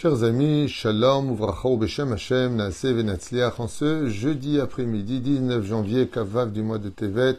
Chers 0.00 0.24
amis, 0.24 0.66
Shalom, 0.70 1.30
Uvracha 1.30 1.68
ou 1.68 1.76
Beshem 1.76 2.10
Hashem, 2.12 2.56
Naase 2.56 2.86
Venatzliach, 2.86 3.60
en 3.60 3.68
ce 3.68 4.08
jeudi 4.08 4.58
après-midi, 4.58 5.20
19 5.20 5.62
janvier, 5.62 6.08
Kavav 6.08 6.52
du 6.52 6.62
mois 6.62 6.78
de 6.78 6.88
Tevet, 6.88 7.36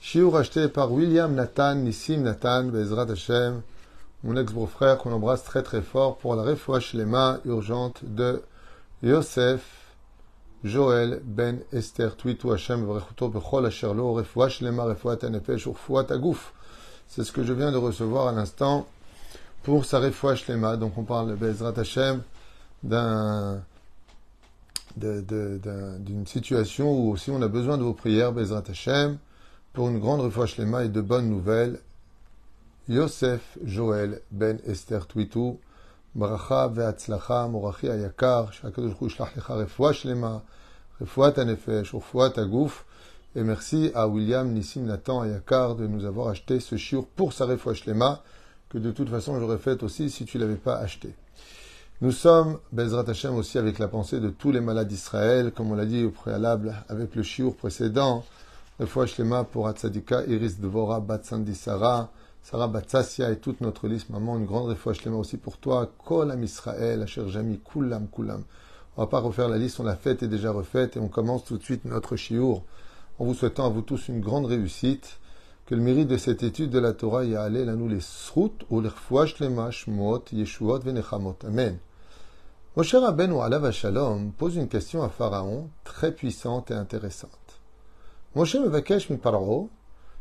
Shiur 0.00 0.34
acheté 0.38 0.68
par 0.68 0.90
William 0.90 1.34
Nathan, 1.34 1.74
Nissim 1.74 2.22
Nathan, 2.22 2.64
Bezrat 2.64 3.10
Hashem, 3.10 3.60
mon 4.24 4.38
ex-beau-frère 4.38 4.96
qu'on 4.96 5.12
embrasse 5.12 5.44
très 5.44 5.62
très 5.62 5.82
fort 5.82 6.16
pour 6.16 6.34
la 6.34 6.44
refouach 6.44 6.94
lema 6.94 7.40
urgente 7.44 8.00
de 8.06 8.40
Yosef, 9.02 9.60
Joël, 10.64 11.20
Ben 11.22 11.58
Esther, 11.74 12.16
Twitou 12.16 12.52
Hashem, 12.52 12.86
Vrechuto 12.86 13.28
Bechol 13.28 13.66
Asherlo, 13.66 14.14
refouach 14.14 14.62
lema, 14.62 14.84
refouat 14.84 15.18
anefesh, 15.24 15.66
urfouat 15.66 16.10
agouf. 16.10 16.54
C'est 17.06 17.22
ce 17.22 17.32
que 17.32 17.44
je 17.44 17.52
viens 17.52 17.70
de 17.70 17.76
recevoir 17.76 18.28
à 18.28 18.32
l'instant 18.32 18.86
pour 19.63 19.85
sa 19.85 19.99
refouach 19.99 20.47
lema. 20.47 20.77
Donc 20.77 20.97
on 20.97 21.03
parle 21.03 21.29
de 21.29 21.35
Bezrat 21.35 21.73
Hashem 21.77 22.21
d'un 22.83 23.61
d'une 24.95 26.25
situation 26.25 26.91
où 26.91 27.11
aussi 27.11 27.29
on 27.29 27.41
a 27.41 27.47
besoin 27.47 27.77
de 27.77 27.83
vos 27.83 27.93
prières, 27.93 28.31
Bezrat 28.31 28.63
Hashem, 28.67 29.17
pour 29.73 29.89
une 29.89 29.99
grande 29.99 30.21
refouach 30.21 30.57
lema 30.57 30.83
et 30.85 30.89
de 30.89 31.01
bonnes 31.01 31.29
nouvelles. 31.29 31.79
Yosef 32.89 33.57
Joël 33.63 34.21
Ben 34.31 34.59
Esther 34.65 35.05
Twitou, 35.07 35.59
ברכה 36.15 36.67
והצלחה, 36.73 37.47
מורכי 37.47 37.91
היקר, 37.91 38.45
שהקדוש 38.51 38.87
ברוך 38.87 38.99
הוא 38.99 39.07
ישלח 39.07 39.37
לך 39.37 39.51
רפואה 39.51 39.93
שלמה, 39.93 40.37
רפואת 41.01 41.37
הנפש 41.37 41.93
ורפואת 41.93 42.37
הגוף. 42.37 42.83
Et 43.35 43.43
merci 43.43 43.91
à 43.93 44.07
William 44.07 44.51
Nissim 44.51 44.85
Nathan 44.85 45.21
Ayakar 45.21 45.75
de 45.75 45.85
nous 45.85 46.05
avoir 46.05 46.29
acheté 46.29 46.59
ce 46.59 46.75
shiur 46.75 47.05
pour 47.05 47.33
sa 47.33 47.45
refoua 47.45 47.75
shlema, 47.75 48.23
que 48.72 48.78
de 48.78 48.90
toute 48.90 49.10
façon 49.10 49.38
j'aurais 49.38 49.58
fait 49.58 49.82
aussi 49.82 50.08
si 50.08 50.24
tu 50.24 50.38
l'avais 50.38 50.56
pas 50.56 50.76
acheté. 50.76 51.14
Nous 52.00 52.10
sommes, 52.10 52.58
Bezrat 52.72 53.04
Hashem, 53.06 53.36
aussi 53.36 53.58
avec 53.58 53.78
la 53.78 53.86
pensée 53.86 54.18
de 54.18 54.30
tous 54.30 54.50
les 54.50 54.62
malades 54.62 54.88
d'Israël, 54.88 55.52
comme 55.52 55.70
on 55.70 55.74
l'a 55.74 55.84
dit 55.84 56.04
au 56.04 56.10
préalable 56.10 56.74
avec 56.88 57.14
le 57.14 57.22
shiur 57.22 57.54
précédent. 57.54 58.24
Refoua 58.80 59.06
shlema 59.06 59.44
pour 59.44 59.68
Atzadika, 59.68 60.24
Iris 60.26 60.58
Dvora, 60.58 61.00
Batsandi 61.00 61.54
Sarah, 61.54 62.10
Sarah 62.42 62.66
Batsassia 62.66 63.30
et 63.30 63.36
toute 63.36 63.60
notre 63.60 63.88
liste, 63.88 64.08
maman, 64.08 64.38
une 64.38 64.46
grande 64.46 64.70
refoua 64.70 64.94
shlema 64.94 65.18
aussi 65.18 65.36
pour 65.36 65.58
toi, 65.58 65.92
Kol 66.04 66.30
Am 66.30 66.42
Israël, 66.42 67.02
Asher 67.02 67.28
Jami, 67.28 67.60
Kulam, 67.60 68.08
Kulam. 68.08 68.42
On 68.96 69.02
va 69.02 69.06
pas 69.06 69.20
refaire 69.20 69.48
la 69.48 69.58
liste, 69.58 69.80
on 69.80 69.84
l'a 69.84 69.96
faite 69.96 70.22
et 70.22 70.28
déjà 70.28 70.50
refaite, 70.50 70.96
et 70.96 71.00
on 71.00 71.08
commence 71.08 71.44
tout 71.44 71.58
de 71.58 71.62
suite 71.62 71.84
notre 71.84 72.16
shiur 72.16 72.62
en 73.18 73.26
vous 73.26 73.34
souhaitant 73.34 73.66
à 73.66 73.68
vous 73.68 73.82
tous 73.82 74.08
une 74.08 74.20
grande 74.20 74.46
réussite, 74.46 75.18
que 75.72 75.76
le 75.76 75.82
mérite 75.82 76.08
de 76.08 76.18
cette 76.18 76.42
étude 76.42 76.68
de 76.68 76.78
la 76.78 76.92
Torah 76.92 77.24
y 77.24 77.34
a 77.34 77.44
allé 77.44 77.66
à 77.66 77.72
nous 77.72 77.88
les 77.88 78.02
srout 78.02 78.52
ou 78.68 78.82
les 78.82 78.90
lema 79.40 79.70
shmot 79.70 80.22
yeshuot 80.30 80.80
venechamot. 80.80 81.36
Amen. 81.46 81.78
Moshe 82.76 82.94
Rabbeinu 82.94 83.40
alav 83.40 83.70
shalom 83.70 84.32
pose 84.32 84.56
une 84.56 84.68
question 84.68 85.02
à 85.02 85.08
Pharaon 85.08 85.70
très 85.82 86.12
puissante 86.12 86.70
et 86.70 86.74
intéressante. 86.74 87.30
Moshe 88.34 88.56
mevakesh 88.56 89.08
mi 89.08 89.16
paro, 89.16 89.70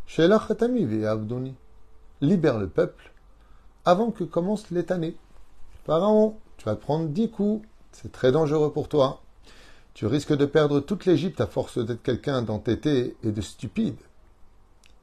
she'elach 0.07 0.47
chatami 0.47 0.85
ve'avdoni. 0.85 1.53
Libère 2.21 2.57
le 2.57 2.69
peuple 2.69 3.11
avant 3.83 4.11
que 4.11 4.23
commence 4.23 4.71
l'étané. 4.71 5.17
Pharaon, 5.85 6.37
tu 6.55 6.63
vas 6.63 6.77
prendre 6.77 7.09
dix 7.09 7.29
coups, 7.29 7.67
c'est 7.91 8.13
très 8.13 8.31
dangereux 8.31 8.71
pour 8.71 8.87
toi. 8.87 9.21
Tu 9.95 10.05
risques 10.05 10.37
de 10.37 10.45
perdre 10.45 10.79
toute 10.79 11.03
l'Égypte 11.05 11.41
à 11.41 11.45
force 11.45 11.77
d'être 11.77 12.03
quelqu'un 12.03 12.41
d'entêté 12.41 13.17
et 13.21 13.33
de 13.33 13.41
stupide. 13.41 13.97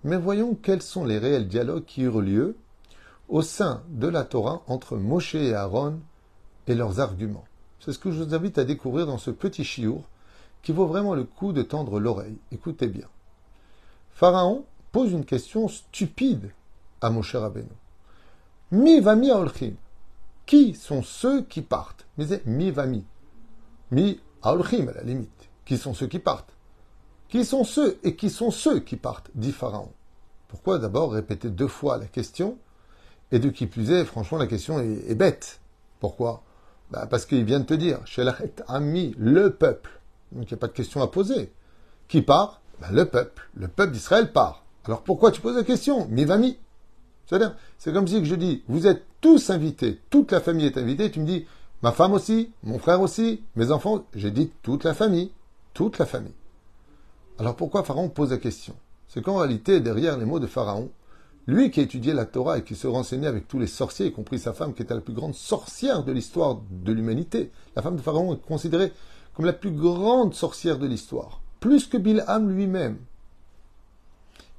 Mais 0.05 0.17
voyons 0.17 0.55
quels 0.55 0.83
sont 0.83 1.05
les 1.05 1.19
réels 1.19 1.49
dialogues 1.49 1.85
qui 1.85 2.03
eurent 2.03 2.21
lieu 2.21 2.57
au 3.29 3.43
sein 3.43 3.83
de 3.89 4.09
la 4.09 4.25
Torah 4.25 4.63
entre 4.67 4.97
Moshe 4.97 5.35
et 5.35 5.55
Aaron 5.55 6.01
et 6.67 6.75
leurs 6.75 7.01
arguments. 7.01 7.45
C'est 7.81 7.93
ce 7.93 7.99
que 7.99 8.11
je 8.11 8.23
vous 8.23 8.35
invite 8.35 8.59
à 8.59 8.65
découvrir 8.65 9.07
dans 9.07 9.19
ce 9.19 9.31
petit 9.31 9.65
chiour 9.65 10.03
qui 10.63 10.73
vaut 10.73 10.87
vraiment 10.87 11.15
le 11.15 11.25
coup 11.25 11.53
de 11.53 11.63
tendre 11.63 12.01
l'oreille. 12.01 12.39
Écoutez 12.53 12.89
bien. 12.89 13.07
Pharaon 14.11 14.65
pose 14.93 15.13
une 15.13 15.25
question 15.25 15.69
stupide 15.69 16.51
à 17.01 17.11
Moshe 17.11 17.37
Rabbeinu. 17.37 17.69
Mi 18.73 19.01
vami 19.01 19.31
aolchim. 19.31 19.75
Qui 20.47 20.75
sont 20.75 21.03
ceux 21.03 21.43
qui 21.43 21.63
partent? 21.63 22.07
Mais 22.17 22.43
mi 22.47 22.71
vami. 22.71 23.05
Mi 23.91 24.21
Aolchim, 24.43 24.89
à 24.89 24.93
la 24.93 25.03
limite. 25.03 25.49
Qui 25.65 25.77
sont 25.77 25.95
ceux 25.95 26.07
qui 26.07 26.19
partent? 26.19 26.53
Qui 27.29 27.45
sont 27.45 27.65
ceux 27.65 27.99
et 28.05 28.17
qui 28.17 28.31
sont 28.31 28.51
ceux 28.51 28.81
qui 28.81 28.97
partent 28.97 29.31
dit 29.35 29.53
Pharaon. 29.53 29.91
Pourquoi 30.49 30.79
d'abord 30.79 31.13
répéter 31.13 31.51
deux 31.51 31.69
fois 31.69 31.99
la 31.99 32.07
question? 32.07 32.57
Et 33.33 33.39
de 33.39 33.51
qui 33.51 33.67
plus 33.67 33.91
est, 33.91 34.05
franchement, 34.07 34.39
la 34.39 34.47
question 34.47 34.81
est, 34.81 35.15
bête. 35.15 35.61
Pourquoi? 36.01 36.43
Bah, 36.91 37.07
Parce 37.11 37.27
qu'il 37.27 37.45
vient 37.45 37.61
de 37.61 37.67
te 37.67 37.75
dire, 37.75 38.01
Shelachet 38.07 38.55
Ami, 38.67 39.15
le 39.19 39.51
peuple. 39.51 40.01
Donc 40.33 40.51
il 40.51 40.55
n'y 40.55 40.59
a 40.59 40.61
pas 40.61 40.69
de 40.69 40.73
question 40.73 41.03
à 41.03 41.09
poser. 41.09 41.53
Qui 42.09 42.23
part? 42.23 42.63
Bah, 42.81 42.89
Le 42.91 43.05
peuple. 43.05 43.51
Le 43.55 43.69
peuple 43.69 43.93
d'Israël 43.93 44.33
part. 44.33 44.65
Alors 44.87 45.03
pourquoi 45.03 45.31
tu 45.31 45.43
poses 45.43 45.57
la 45.57 45.65
question? 45.65 46.07
Mivami. 46.09 46.57
C'est-à-dire, 47.27 47.55
c'est 47.77 47.93
comme 47.93 48.09
si 48.09 48.25
je 48.25 48.35
dis, 48.35 48.63
vous 48.69 48.87
êtes 48.87 49.05
tous 49.21 49.51
invités, 49.51 50.01
toute 50.09 50.33
la 50.33 50.41
famille 50.41 50.65
est 50.65 50.79
invitée, 50.79 51.11
tu 51.11 51.21
me 51.21 51.27
dis, 51.27 51.45
Ma 51.83 51.93
femme 51.93 52.13
aussi, 52.13 52.51
mon 52.65 52.79
frère 52.79 53.01
aussi, 53.01 53.43
mes 53.55 53.71
enfants, 53.71 54.05
j'ai 54.15 54.33
dit 54.33 54.51
toute 54.63 54.83
la 54.83 54.95
famille, 54.95 55.31
toute 55.75 55.99
la 55.99 56.07
famille. 56.07 56.33
Alors 57.39 57.55
pourquoi 57.55 57.85
Pharaon 57.85 58.09
pose 58.09 58.31
la 58.31 58.39
question? 58.39 58.75
C'est 59.07 59.23
qu'en 59.23 59.37
réalité, 59.37 59.81
derrière 59.81 60.19
les 60.19 60.25
mots 60.25 60.41
de 60.41 60.47
Pharaon, 60.47 60.91
lui 61.47 61.71
qui 61.71 61.81
a 61.81 61.85
étudié 61.85 62.13
la 62.13 62.27
Torah 62.27 62.59
et 62.59 62.65
qui 62.65 62.75
se 62.75 62.87
renseignait 62.87 63.29
avec 63.29 63.47
tous 63.49 63.59
les 63.59 63.69
sorciers, 63.69 64.07
y 64.07 64.13
compris 64.13 64.39
sa 64.39 64.53
femme 64.53 64.75
qui 64.75 64.83
était 64.83 64.95
la 64.95 65.01
plus 65.01 65.15
grande 65.15 65.35
sorcière 65.35 66.03
de 66.03 66.13
l'histoire 66.13 66.61
de 66.71 66.93
l'humanité, 66.93 67.51
la 67.77 67.83
femme 67.83 67.97
de 67.97 68.03
Pharaon 68.03 68.35
est 68.35 68.47
considérée 68.47 68.93
comme 69.35 69.47
la 69.47 69.53
plus 69.53 69.71
grande 69.71 70.35
sorcière 70.35 70.79
de 70.79 70.87
l'histoire, 70.87 71.41
plus 71.61 71.87
que 71.87 71.97
Bilham 71.97 72.51
lui-même. 72.51 72.99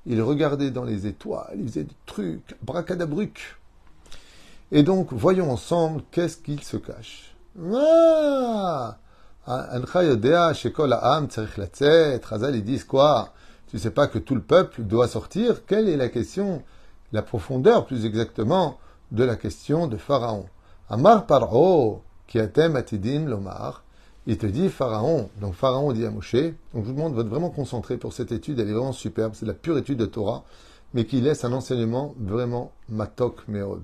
Il 0.06 0.22
regardait 0.22 0.72
dans 0.72 0.86
les 0.86 1.06
étoiles, 1.06 1.58
il 1.60 1.68
faisait 1.68 1.84
des 1.84 1.96
trucs, 2.06 2.56
bracadabrucs. 2.64 3.58
Et 4.72 4.84
donc, 4.84 5.12
voyons 5.12 5.52
ensemble 5.52 6.02
qu'est-ce 6.12 6.38
qu'il 6.38 6.64
se 6.64 6.78
cache? 6.78 7.36
Ah 7.74 8.98
ils 12.54 12.64
disent 12.64 12.84
quoi? 12.84 13.34
Tu 13.68 13.80
sais 13.80 13.92
pas 13.92 14.08
que 14.08 14.20
tout 14.20 14.36
le 14.36 14.42
peuple 14.42 14.84
doit 14.84 15.08
sortir 15.08 15.66
Quelle 15.66 15.90
est 15.90 15.98
la 15.98 16.10
question, 16.10 16.62
la 17.12 17.22
profondeur 17.22 17.86
plus 17.86 18.06
exactement, 18.06 18.78
de 19.12 19.24
la 19.24 19.36
question 19.36 19.88
de 19.88 19.98
Pharaon? 19.98 20.46
Amar 20.90 21.26
Paro, 21.26 22.04
qui 22.28 22.40
atidin 22.40 23.26
lomar, 23.26 23.84
il 24.28 24.38
te 24.38 24.46
dit 24.46 24.70
Pharaon. 24.70 25.30
Donc 25.42 25.56
Pharaon 25.56 25.94
dit 25.94 26.06
à 26.06 26.12
Moshe, 26.12 26.36
donc 26.36 26.84
je 26.84 26.90
vous 26.90 26.94
demande 26.94 27.16
d'être 27.16 27.28
vraiment 27.28 27.50
concentré 27.50 27.98
pour 27.98 28.14
cette 28.14 28.32
étude, 28.32 28.60
elle 28.60 28.70
est 28.70 28.74
vraiment 28.74 28.92
superbe, 28.92 29.34
c'est 29.34 29.48
la 29.48 29.54
pure 29.54 29.80
étude 29.80 29.98
de 29.98 30.06
Torah, 30.06 30.44
mais 30.94 31.06
qui 31.06 31.22
laisse 31.22 31.44
un 31.44 31.54
enseignement 31.54 32.14
vraiment 32.20 32.72
matok 32.88 33.48
meod. 33.48 33.82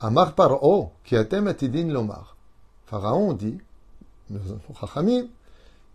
Amar 0.00 0.34
Paro, 0.34 0.92
qui 1.04 1.16
atidin 1.16 1.88
lomar. 1.88 2.36
Pharaon 2.86 3.34
dit, 3.34 3.58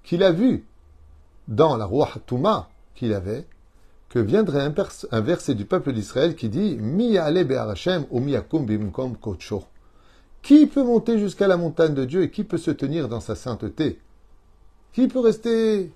qu'il 0.03 0.23
a 0.23 0.31
vu 0.31 0.65
dans 1.47 1.77
la 1.77 1.85
roi 1.85 2.09
Touma 2.25 2.69
qu'il 2.95 3.13
avait, 3.13 3.45
que 4.09 4.19
viendrait 4.19 4.73
un, 5.11 5.21
verset 5.21 5.55
du 5.55 5.65
peuple 5.65 5.91
d'Israël 5.91 6.35
qui 6.35 6.49
dit 6.49 6.77
Mi 6.77 7.17
ou 8.09 8.19
bimkom 8.59 9.17
kocho. 9.17 9.63
Qui 10.41 10.65
peut 10.65 10.83
monter 10.83 11.19
jusqu'à 11.19 11.47
la 11.47 11.57
montagne 11.57 11.93
de 11.93 12.05
Dieu 12.05 12.23
et 12.23 12.31
qui 12.31 12.43
peut 12.43 12.57
se 12.57 12.71
tenir 12.71 13.09
dans 13.09 13.19
sa 13.19 13.35
sainteté? 13.35 13.99
Qui 14.93 15.07
peut 15.07 15.19
rester 15.19 15.91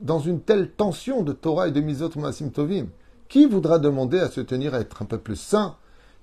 dans 0.00 0.20
une 0.20 0.40
telle 0.40 0.70
tension 0.70 1.22
de 1.22 1.32
Torah 1.32 1.68
et 1.68 1.70
de 1.70 1.80
Mizot 1.80 2.10
Masim 2.16 2.50
Tovim? 2.50 2.86
Qui 3.28 3.46
voudra 3.46 3.78
demander 3.78 4.20
à 4.20 4.30
se 4.30 4.40
tenir 4.40 4.74
à 4.74 4.80
être 4.80 5.02
un 5.02 5.04
peuple 5.04 5.36
saint? 5.36 5.76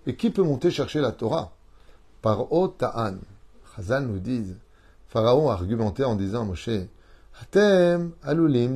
Et 0.08 0.16
qui 0.16 0.32
peut 0.32 0.42
monter 0.42 0.72
chercher 0.72 1.02
la 1.02 1.12
Torah? 1.12 1.52
Par 2.22 2.52
Ota'an. 2.52 3.18
Chazal 3.76 4.08
nous 4.08 4.20
dit, 4.20 4.56
Pharaon 5.16 5.50
a 5.50 5.54
argumenté 5.54 6.04
en 6.04 6.18
disant 6.18 6.42
à 6.42 6.44
Moshe, 6.44 6.70
Hatem, 7.42 8.12
Alulim, 8.22 8.76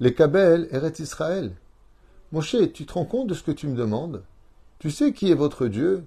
les 0.00 0.14
Kabel, 0.14 0.66
Eret 0.72 0.94
Israël. 1.00 1.52
Moshe, 2.32 2.56
tu 2.72 2.86
te 2.86 2.94
rends 2.94 3.04
compte 3.04 3.26
de 3.26 3.34
ce 3.34 3.42
que 3.42 3.50
tu 3.50 3.66
me 3.66 3.76
demandes? 3.76 4.22
Tu 4.78 4.90
sais 4.90 5.12
qui 5.12 5.30
est 5.30 5.34
votre 5.34 5.66
Dieu? 5.66 6.06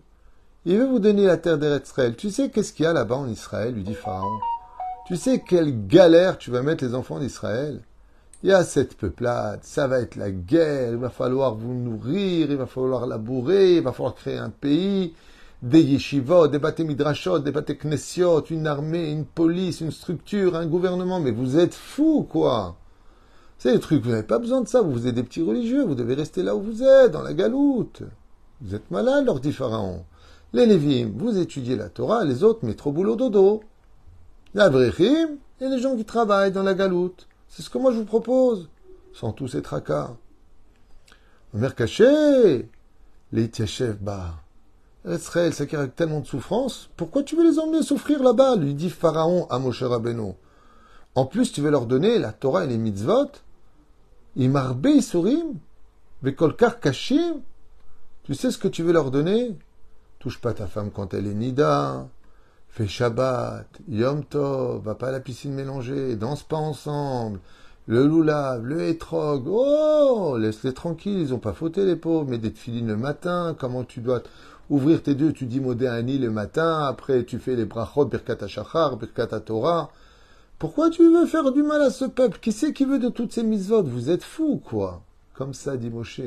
Il 0.66 0.80
veut 0.80 0.88
vous 0.88 0.98
donner 0.98 1.28
la 1.28 1.38
terre 1.38 1.60
d'Eret 1.60 1.84
Israël. 1.84 2.16
Tu 2.16 2.32
sais 2.32 2.50
qu'est-ce 2.50 2.74
qu'il 2.74 2.86
y 2.86 2.88
a 2.88 2.94
là-bas 2.94 3.18
en 3.18 3.28
Israël? 3.28 3.76
lui 3.76 3.84
dit 3.84 3.94
Pharaon. 3.94 4.40
Tu 5.06 5.18
sais 5.18 5.44
quelle 5.48 5.86
galère 5.86 6.40
tu 6.40 6.50
vas 6.50 6.64
mettre 6.64 6.84
les 6.84 6.96
enfants 6.96 7.20
d'Israël? 7.20 7.80
Il 8.42 8.50
y 8.50 8.54
a 8.54 8.64
cette 8.64 8.98
peuplade, 8.98 9.60
ça 9.62 9.86
va 9.86 10.00
être 10.00 10.16
la 10.16 10.32
guerre, 10.32 10.94
il 10.94 10.98
va 10.98 11.12
falloir 11.12 11.54
vous 11.54 11.76
nourrir, 11.76 12.50
il 12.50 12.58
va 12.58 12.66
falloir 12.66 13.06
labourer, 13.06 13.76
il 13.76 13.84
va 13.84 13.92
falloir 13.92 14.16
créer 14.16 14.40
un 14.40 14.50
pays, 14.50 15.14
des 15.64 15.82
yeshivot, 15.82 16.50
des 16.50 16.60
bâtés 16.60 16.84
midrashot, 16.84 17.40
des 17.40 17.54
bâtés 17.54 17.78
knessiot, 17.78 18.44
une 18.50 18.68
armée, 18.68 19.10
une 19.10 19.24
police, 19.24 19.80
une 19.80 19.92
structure, 19.92 20.58
un 20.58 20.66
gouvernement, 20.66 21.22
mais 21.22 21.32
vous 21.32 21.58
êtes 21.58 21.74
fous, 21.74 22.28
quoi 22.30 22.76
C'est 23.58 23.72
des 23.72 23.80
trucs, 23.80 24.04
vous 24.04 24.12
n'avez 24.12 24.24
pas 24.24 24.40
besoin 24.40 24.60
de 24.60 24.68
ça, 24.68 24.82
vous 24.82 25.08
êtes 25.08 25.16
des 25.16 25.24
petits 25.24 25.42
religieux, 25.42 25.86
vous 25.86 25.96
devez 25.96 26.16
rester 26.16 26.44
là 26.44 26.54
où 26.54 26.62
vous 26.62 26.84
êtes, 26.84 27.12
dans 27.12 27.22
la 27.22 27.34
galoute. 27.34 28.04
Vous 28.60 28.76
êtes 28.76 28.92
malade, 28.92 29.26
leur 29.26 29.40
dit 29.40 29.54
Pharaon. 29.54 30.04
Les 30.52 30.66
Lévim, 30.66 31.14
vous 31.16 31.38
étudiez 31.38 31.78
la 31.78 31.88
Torah, 31.88 32.26
les 32.26 32.44
autres 32.44 32.66
mettent 32.66 32.86
au 32.86 32.92
boulot 32.92 33.16
dodo. 33.16 33.64
La 34.54 34.68
Vrechim 34.68 35.38
et 35.62 35.70
les 35.70 35.80
gens 35.80 35.96
qui 35.96 36.04
travaillent 36.04 36.52
dans 36.52 36.64
la 36.64 36.74
galoute. 36.74 37.26
C'est 37.48 37.62
ce 37.62 37.70
que 37.70 37.78
moi 37.78 37.94
je 37.94 38.00
vous 38.00 38.06
propose, 38.06 38.70
sans 39.14 39.32
tous 39.32 39.48
ces 39.48 39.62
tracas. 39.62 40.12
Omer 41.54 41.74
caché, 41.74 42.70
les 43.32 43.50
bah, 44.02 44.43
Israël, 45.06 45.54
ça 45.54 45.66
a 45.74 45.88
tellement 45.88 46.22
de 46.22 46.26
souffrance, 46.26 46.90
pourquoi 46.96 47.24
tu 47.24 47.36
veux 47.36 47.44
les 47.44 47.60
emmener 47.60 47.84
souffrir 47.84 48.24
là-bas? 48.24 48.56
Lui 48.56 48.74
dit 48.74 48.90
Pharaon 48.90 49.48
à 49.50 49.60
Moshe 49.60 49.84
Rabbeinu. 49.84 50.34
En 51.16 51.26
plus, 51.26 51.52
tu 51.52 51.62
veux 51.62 51.72
leur 51.72 51.86
donner 51.86 52.20
la 52.20 52.32
Torah 52.32 52.64
et 52.64 52.68
les 52.68 52.78
mitzvot 52.78 53.32
Imarbe 54.36 54.88
Isurim 54.88 55.60
Vekolkar 56.24 56.80
Kashim 56.80 57.42
Tu 58.24 58.34
sais 58.34 58.50
ce 58.50 58.58
que 58.58 58.70
tu 58.70 58.82
veux 58.82 58.94
leur 58.94 59.12
donner? 59.12 59.58
Touche 60.20 60.40
pas 60.40 60.54
ta 60.54 60.68
femme 60.68 60.90
quand 60.90 61.14
elle 61.14 61.28
est 61.28 61.34
nida. 61.34 62.08
Fais 62.70 62.88
Shabbat, 62.88 63.68
Yom 63.90 64.24
Tov, 64.24 64.84
va 64.84 64.96
pas 64.96 65.10
à 65.10 65.12
la 65.12 65.20
piscine 65.20 65.54
mélangée, 65.54 66.16
danse 66.16 66.42
pas 66.42 66.58
ensemble. 66.58 67.40
Le 67.86 68.08
loulav, 68.08 68.66
le 68.66 68.82
hétrog, 68.88 69.44
oh, 69.48 70.38
laisse-les 70.40 70.74
tranquilles, 70.74 71.20
ils 71.20 71.34
ont 71.34 71.40
pas 71.40 71.54
fauté 71.54 71.86
les 71.86 71.98
pauvres, 71.98 72.26
mais 72.28 72.38
des 72.38 72.50
filines 72.50 72.88
le 72.88 72.96
matin, 72.96 73.56
comment 73.60 73.84
tu 73.84 74.00
dois 74.00 74.24
ouvrir 74.70 75.04
tes 75.04 75.16
deux, 75.16 75.34
tu 75.34 75.46
dis 75.46 75.60
modé 75.60 75.88
Ani 75.88 76.18
le 76.18 76.30
matin, 76.30 76.86
après 76.88 77.24
tu 77.24 77.40
fais 77.40 77.56
les 77.56 77.66
brachot, 77.66 78.06
birkat 78.06 78.38
hashachar, 78.42 78.98
birkat 78.98 79.28
Torah. 79.42 79.92
Pourquoi 80.60 80.90
tu 80.90 81.04
veux 81.04 81.26
faire 81.26 81.52
du 81.52 81.62
mal 81.62 81.82
à 81.82 81.90
ce 81.90 82.06
peuple? 82.06 82.40
Qui 82.42 82.52
c'est 82.52 82.74
qui 82.74 82.86
veut 82.86 83.00
de 83.00 83.10
toutes 83.10 83.34
ces 83.34 83.44
mitzvot 83.44 83.84
Vous 83.84 84.10
êtes 84.10 84.24
fous, 84.24 84.62
quoi. 84.64 85.02
Comme 85.34 85.54
ça 85.54 85.76
dit 85.76 85.90
Moshe. 85.90 86.22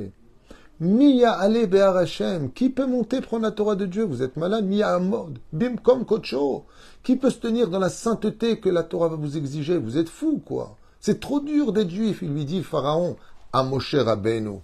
Miya 0.78 1.32
ale 1.32 1.66
be'ar 1.66 1.96
Hashem. 1.96 2.50
Qui 2.52 2.68
peut 2.68 2.86
monter 2.86 3.22
prendre 3.22 3.44
la 3.44 3.50
Torah 3.50 3.76
de 3.76 3.86
Dieu? 3.86 4.04
Vous 4.04 4.22
êtes 4.22 4.36
malade? 4.36 4.66
Miya 4.66 4.94
amod. 4.94 5.38
Bim 5.52 5.76
kom 5.76 6.04
kocho. 6.04 6.66
Qui 7.02 7.16
peut 7.16 7.30
se 7.30 7.38
tenir 7.38 7.68
dans 7.68 7.78
la 7.78 7.88
sainteté 7.88 8.60
que 8.60 8.68
la 8.68 8.82
Torah 8.82 9.08
va 9.08 9.16
vous 9.16 9.38
exiger? 9.38 9.78
Vous 9.78 9.96
êtes 9.96 10.10
fous, 10.10 10.42
quoi. 10.44 10.76
C'est 11.00 11.20
trop 11.20 11.40
dur 11.40 11.72
d'être 11.72 11.88
juif, 11.88 12.18
il 12.20 12.34
lui 12.34 12.44
dit 12.44 12.62
Pharaon 12.62 13.16
à 13.52 13.62
Moshe 13.62 13.94
Rabbeinu. 13.94 14.58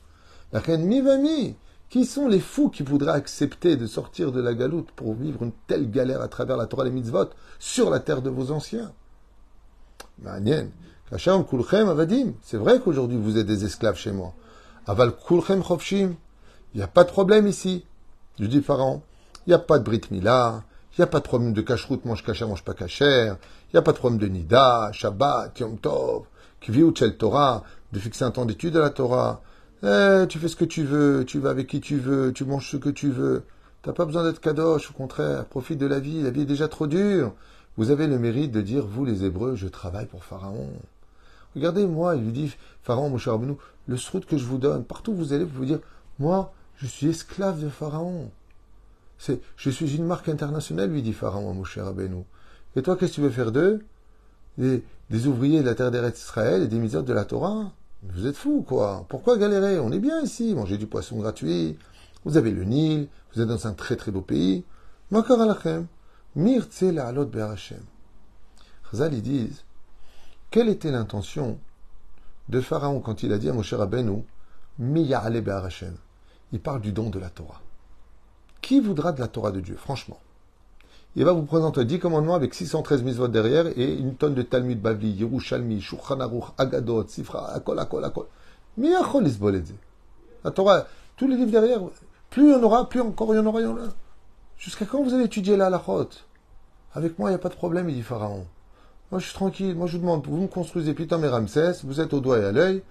Mivami. 0.69 1.55
Qui 1.93 2.07
sont 2.07 2.27
les 2.27 2.41
fous 2.41 2.71
qui 2.71 2.83
voudraient 2.83 3.13
accepter 3.13 3.77
de 3.77 3.87
sortir 3.87 4.33
de 4.33 4.41
la 4.41 4.55
galoute 4.55 4.91
pour 4.93 5.13
vivre 5.13 5.43
une 5.43 5.53
telle 5.67 5.91
galère 5.91 6.23
à 6.23 6.29
travers 6.29 6.57
la 6.57 6.65
Torah 6.65 6.85
et 6.85 6.89
les 6.89 6.91
mitzvot 6.91 7.29
sur 7.59 7.91
la 7.91 8.01
terre 8.01 8.23
de 8.23 8.31
vos 8.31 8.51
anciens? 8.51 8.93
C'est 12.43 12.57
vrai 12.57 12.81
qu'aujourd'hui 12.81 13.19
vous 13.19 13.37
êtes 13.37 13.45
des 13.45 13.67
esclaves 13.67 13.99
chez 13.99 14.11
moi. 14.11 14.33
Aval 14.87 15.13
kulchem 15.15 15.63
chofshim. 15.63 16.15
Il 16.73 16.79
n'y 16.79 16.83
a 16.83 16.87
pas 16.87 17.05
de 17.05 17.11
problème 17.11 17.47
ici. 17.47 17.85
Je 18.41 18.47
dis 18.47 18.63
Pharaon. 18.63 19.03
Il 19.47 19.51
n'y 19.51 19.55
a 19.55 19.59
pas 19.59 19.79
de 19.79 19.85
brit 19.85 20.01
mila. 20.11 20.65
Il 20.97 21.03
n'y 21.03 21.05
a 21.05 21.09
pas 21.09 21.21
de 21.21 21.25
problème 21.25 21.53
de 21.53 21.61
cacheroute, 21.61 22.07
mange 22.07 22.25
cacher, 22.25 22.47
mange 22.47 22.65
pas 22.65 22.73
cacher. 22.73 23.35
Il 23.69 23.75
n'y 23.75 23.79
a 23.79 23.83
pas 23.83 23.93
de 23.93 23.99
problème 23.99 24.19
de 24.19 24.29
nida, 24.29 24.91
shabbat, 24.93 25.61
yom 25.61 25.77
tov, 25.77 26.25
kviut 26.59 26.97
shel 26.97 27.19
Torah, 27.19 27.65
de 27.93 27.99
fixer 27.99 28.25
un 28.25 28.31
temps 28.31 28.47
d'étude 28.47 28.73
de 28.73 28.81
la 28.81 28.89
Torah. 28.89 29.43
Eh, 29.85 30.27
tu 30.29 30.39
fais 30.39 30.49
ce 30.49 30.57
que 30.57 30.65
tu 30.65 30.85
veux, 30.85 31.25
tu 31.27 31.39
vas 31.41 31.51
avec 31.51 31.67
qui 31.67 31.81
tu 31.81 31.97
veux, 31.99 32.33
tu 32.33 32.45
manges 32.45 32.71
ce 32.71 32.77
que 32.77 32.89
tu 32.89 33.11
veux. 33.11 33.43
T'as 33.83 33.93
pas 33.93 34.05
besoin 34.05 34.23
d'être 34.23 34.41
kadosh, 34.41 34.91
au 34.91 34.93
contraire, 34.93 35.45
profite 35.47 35.79
de 35.79 35.87
la 35.87 35.99
vie, 35.99 36.23
la 36.23 36.31
vie 36.31 36.43
est 36.43 36.47
déjà 36.47 36.69
trop 36.69 36.87
dure. 36.87 37.35
Vous 37.77 37.91
avez 37.91 38.07
le 38.07 38.19
mérite 38.19 38.53
de 38.53 38.61
dire, 38.61 38.87
vous 38.87 39.05
les 39.05 39.25
Hébreux, 39.25 39.57
je 39.57 39.67
travaille 39.67 40.07
pour 40.07 40.25
Pharaon. 40.25 40.71
Regardez, 41.57 41.87
moi, 41.87 42.15
il 42.17 42.25
lui 42.25 42.33
dit, 42.33 42.55
Pharaon, 42.83 43.11
mon 43.11 43.19
cher 43.19 43.35
Abnou, 43.35 43.59
le 43.89 43.97
srout 43.97 44.25
que 44.25 44.37
je 44.37 44.45
vous 44.45 44.59
donne, 44.59 44.85
partout 44.85 45.15
vous 45.15 45.33
allez, 45.33 45.45
vous 45.45 45.65
dire, 45.65 45.81
moi, 46.19 46.53
je 46.77 46.87
suis 46.87 47.09
esclave 47.09 47.61
de 47.61 47.69
Pharaon. 47.69 48.31
C'est, 49.19 49.41
je 49.57 49.71
suis 49.71 49.97
une 49.97 50.05
marque 50.05 50.29
internationale, 50.29 50.91
lui 50.91 51.03
dit 51.03 51.13
Pharaon, 51.13 51.55
mon 51.55 51.65
cher 51.65 51.87
Abénou. 51.87 52.25
Et 52.77 52.83
toi, 52.83 52.97
qu'est-ce 52.97 53.13
que 53.13 53.15
tu 53.17 53.21
veux 53.23 53.31
faire 53.31 53.53
d'eux? 53.53 53.85
Des, 54.59 54.83
ouvriers 55.27 55.61
de 55.61 55.67
la 55.67 55.75
terre 55.75 55.91
d'Eretz 55.91 56.21
Israël 56.21 56.63
et 56.63 56.69
des 56.69 56.79
misères 56.79 57.03
de 57.03 57.13
la 57.13 57.25
Torah 57.25 57.73
Vous 58.03 58.27
êtes 58.27 58.37
fous, 58.37 58.63
quoi. 58.63 59.07
Pourquoi 59.09 59.39
galérer? 59.39 59.79
On 59.79 59.93
est 59.93 60.01
bien 60.01 60.21
ici, 60.23 60.55
manger 60.55 60.77
du 60.77 60.87
poisson 60.87 61.19
gratuit. 61.19 61.79
Vous 62.25 62.37
avez 62.37 62.51
le 62.51 62.65
Nil, 62.65 63.09
vous 63.33 63.41
êtes 63.41 63.49
dans 63.49 63.67
un 63.67 63.75
très 63.75 63.95
très 63.97 64.11
beau 64.11 64.23
pays. 64.23 64.65
Makar 65.11 65.41
alachem. 65.41 65.87
Mirtze 66.35 66.83
la 66.83 67.09
alot 67.09 67.31
Hashem. 67.37 67.83
Chazal, 68.91 69.15
ils 69.15 69.23
disent, 69.23 69.65
quelle 70.51 70.69
était 70.69 70.91
l'intention 70.91 71.59
de 72.49 72.61
Pharaon 72.61 73.01
quand 73.01 73.23
il 73.23 73.33
a 73.33 73.39
dit 73.39 73.49
à 73.49 73.53
Moshe 73.53 73.75
Rabbeinu, 73.75 74.25
Miya'ale 74.79 75.49
Hashem 75.49 75.95
Il 76.53 76.61
parle 76.61 76.81
du 76.81 76.93
don 76.93 77.09
de 77.09 77.19
la 77.19 77.31
Torah. 77.31 77.61
Qui 78.63 78.81
voudra 78.81 79.13
de 79.13 79.21
la 79.21 79.29
Torah 79.29 79.53
de 79.53 79.61
Dieu, 79.61 79.77
franchement 79.77 80.19
Il 81.15 81.27
va 81.27 81.33
vous 81.33 81.43
présenter 81.43 81.85
10 81.85 81.99
commandements 81.99 82.35
avec 82.35 82.55
613 82.55 83.03
mitzvot 83.03 83.29
derrière 83.29 83.67
et 83.67 83.93
une 83.93 84.15
tonne 84.15 84.33
de 84.33 84.41
Talmud 84.41 84.81
Bavli, 84.81 85.11
Yerushalmi, 85.11 85.83
Shulchan 85.83 86.21
Aruch, 86.21 86.45
Agadot, 86.57 87.07
Sifra, 87.07 87.53
Akol, 87.53 87.79
Akol, 87.79 88.03
Akol. 88.03 88.27
Miyachol 88.79 89.31
La 90.43 90.51
Torah, 90.53 90.87
tous 91.19 91.29
les 91.29 91.37
livres 91.37 91.51
derrière, 91.51 91.81
plus 92.31 92.45
il 92.45 92.53
y 92.53 92.55
en 92.55 92.63
aura, 92.63 92.89
plus 92.89 93.03
encore 93.03 93.35
il 93.35 93.37
y 93.37 93.41
en 93.41 93.45
aura, 93.45 93.61
il 93.61 93.65
y 93.65 93.67
en 93.67 93.77
aura. 93.77 93.89
Jusqu'à 94.57 94.87
quand 94.87 95.03
vous 95.03 95.13
allez 95.13 95.25
étudier 95.25 95.59
la 95.59 95.67
halachot? 95.67 96.09
Avec 96.95 97.19
moi, 97.19 97.29
il 97.29 97.33
n'y 97.33 97.37
a 97.37 97.39
pas 97.39 97.51
de 97.51 97.57
problème, 97.57 97.91
il 97.91 97.97
dit 97.97 98.03
Pharaon. 98.03 98.47
Moi, 99.11 99.19
je 99.19 99.27
suis 99.27 99.35
tranquille. 99.35 99.75
Moi, 99.75 99.87
je 99.89 99.99
vous 99.99 100.03
demande, 100.03 100.27
vous 100.27 100.41
me 100.41 100.47
construisez 100.47 100.95
Pitam 100.95 101.23
et 101.25 101.29
Ramsès, 101.29 101.85
vous 101.85 102.01
êtes 102.01 102.15
au 102.15 102.21
doigt 102.21 102.39
et 102.39 102.45
à 102.45 102.53
l'œil, 102.53 102.83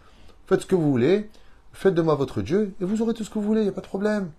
faites 0.45 0.61
ce 0.61 0.65
que 0.67 0.75
vous 0.75 0.91
voulez, 0.91 1.27
faites 1.73 1.95
de 1.95 2.03
moi 2.03 2.13
votre 2.13 2.43
Dieu, 2.43 2.75
et 2.79 2.85
vous 2.85 3.01
aurez 3.01 3.15
tout 3.15 3.23
ce 3.23 3.31
que 3.31 3.39
vous 3.39 3.45
voulez, 3.45 3.61
il 3.61 3.63
n'y 3.63 3.69
a 3.69 3.73
pas 3.73 3.81
de 3.81 3.87
problème. 3.87 4.29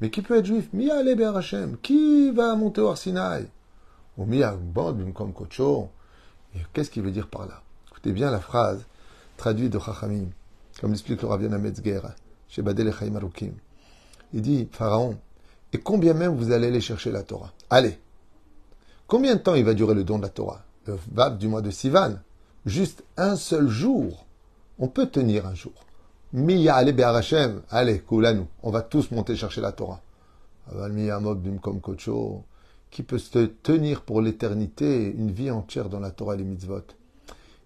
Mais 0.00 0.10
qui 0.10 0.22
peut 0.22 0.36
être 0.36 0.46
juif? 0.46 0.68
Mia 0.72 0.96
Hashem. 1.34 1.76
Qui 1.78 2.30
va 2.30 2.54
monter 2.54 2.80
au 2.80 2.88
Arsinaï 2.88 3.48
Ou 4.18 4.26
Mia 4.26 4.56
comme 5.14 5.32
Kocho. 5.32 5.88
Qu'est-ce 6.72 6.90
qu'il 6.90 7.02
veut 7.02 7.10
dire 7.10 7.28
par 7.28 7.46
là? 7.46 7.62
Écoutez 7.90 8.12
bien 8.12 8.30
la 8.30 8.40
phrase 8.40 8.84
traduite 9.36 9.72
de 9.72 9.78
Chachamim, 9.78 10.28
comme 10.80 10.90
l'explique 10.90 11.22
le 11.22 11.28
Raviana 11.28 11.58
Metzger, 11.58 12.00
chez 12.48 12.62
Badel. 12.62 12.92
Il 14.32 14.42
dit 14.42 14.68
Pharaon, 14.72 15.18
et 15.72 15.78
combien 15.78 16.14
même 16.14 16.34
vous 16.34 16.52
allez 16.52 16.68
aller 16.68 16.80
chercher 16.80 17.10
la 17.10 17.22
Torah? 17.22 17.52
Allez 17.70 17.98
Combien 19.06 19.36
de 19.36 19.40
temps 19.40 19.54
il 19.54 19.64
va 19.64 19.74
durer 19.74 19.94
le 19.94 20.04
don 20.04 20.18
de 20.18 20.22
la 20.22 20.28
Torah? 20.28 20.64
Le 20.86 20.98
Vab 21.12 21.38
du 21.38 21.48
mois 21.48 21.62
de 21.62 21.70
Sivan. 21.70 22.14
Juste 22.64 23.04
un 23.16 23.36
seul 23.36 23.68
jour. 23.68 24.26
On 24.78 24.88
peut 24.88 25.06
tenir 25.06 25.46
un 25.46 25.54
jour. 25.54 25.85
Miya 26.36 26.74
allez 26.74 27.02
Hashem. 27.02 27.62
Allez, 27.70 28.02
nous. 28.10 28.46
On 28.62 28.70
va 28.70 28.82
tous 28.82 29.10
monter 29.10 29.34
chercher 29.36 29.62
la 29.62 29.72
Torah. 29.72 30.02
comme 31.62 31.80
Qui 32.90 33.02
peut 33.02 33.16
se 33.16 33.38
tenir 33.46 34.02
pour 34.02 34.20
l'éternité 34.20 35.14
une 35.16 35.30
vie 35.30 35.50
entière 35.50 35.88
dans 35.88 35.98
la 35.98 36.10
Torah 36.10 36.34
et 36.34 36.36
les 36.36 36.44
mitzvot? 36.44 36.82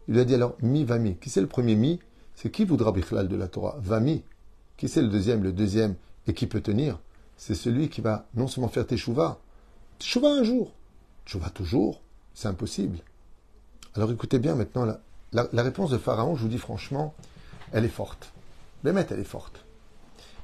Il 0.07 0.15
lui 0.15 0.21
a 0.21 0.25
dit 0.25 0.37
alors, 0.37 0.55
mi 0.63 0.85
vami. 0.85 1.17
Qui 1.17 1.31
c'est 1.31 1.41
le 1.41 1.49
premier 1.49 1.75
mi? 1.75 1.99
C'est 2.37 2.53
qui 2.53 2.65
voudra 2.65 2.93
bichlal 2.93 3.27
de 3.27 3.35
la 3.35 3.49
Torah? 3.49 3.77
Vami. 3.81 4.23
Qui 4.77 4.89
c'est 4.89 5.03
le 5.03 5.09
deuxième? 5.09 5.43
Le 5.43 5.51
deuxième. 5.51 5.97
Et 6.29 6.33
qui 6.33 6.47
peut 6.47 6.61
tenir? 6.61 7.01
C'est 7.37 7.57
celui 7.57 7.89
qui 7.89 8.03
va 8.03 8.27
non 8.37 8.47
seulement 8.47 8.69
faire 8.69 8.87
teshuva, 8.87 9.41
teshuva 9.99 10.29
un 10.29 10.45
jour, 10.45 10.71
teshuva 11.25 11.51
toujours, 11.51 12.03
c'est 12.35 12.47
impossible. 12.47 12.99
Alors 13.97 14.13
écoutez 14.13 14.39
bien 14.39 14.55
maintenant, 14.55 14.87
la, 15.33 15.63
réponse 15.63 15.91
de 15.91 15.99
Pharaon, 15.99 16.37
je 16.37 16.43
vous 16.43 16.49
dis 16.49 16.59
franchement, 16.59 17.15
elle 17.73 17.85
est 17.85 17.89
forte. 17.89 18.33
Bémet, 18.85 19.07
elle 19.11 19.21
est 19.21 19.25
forte. 19.25 19.65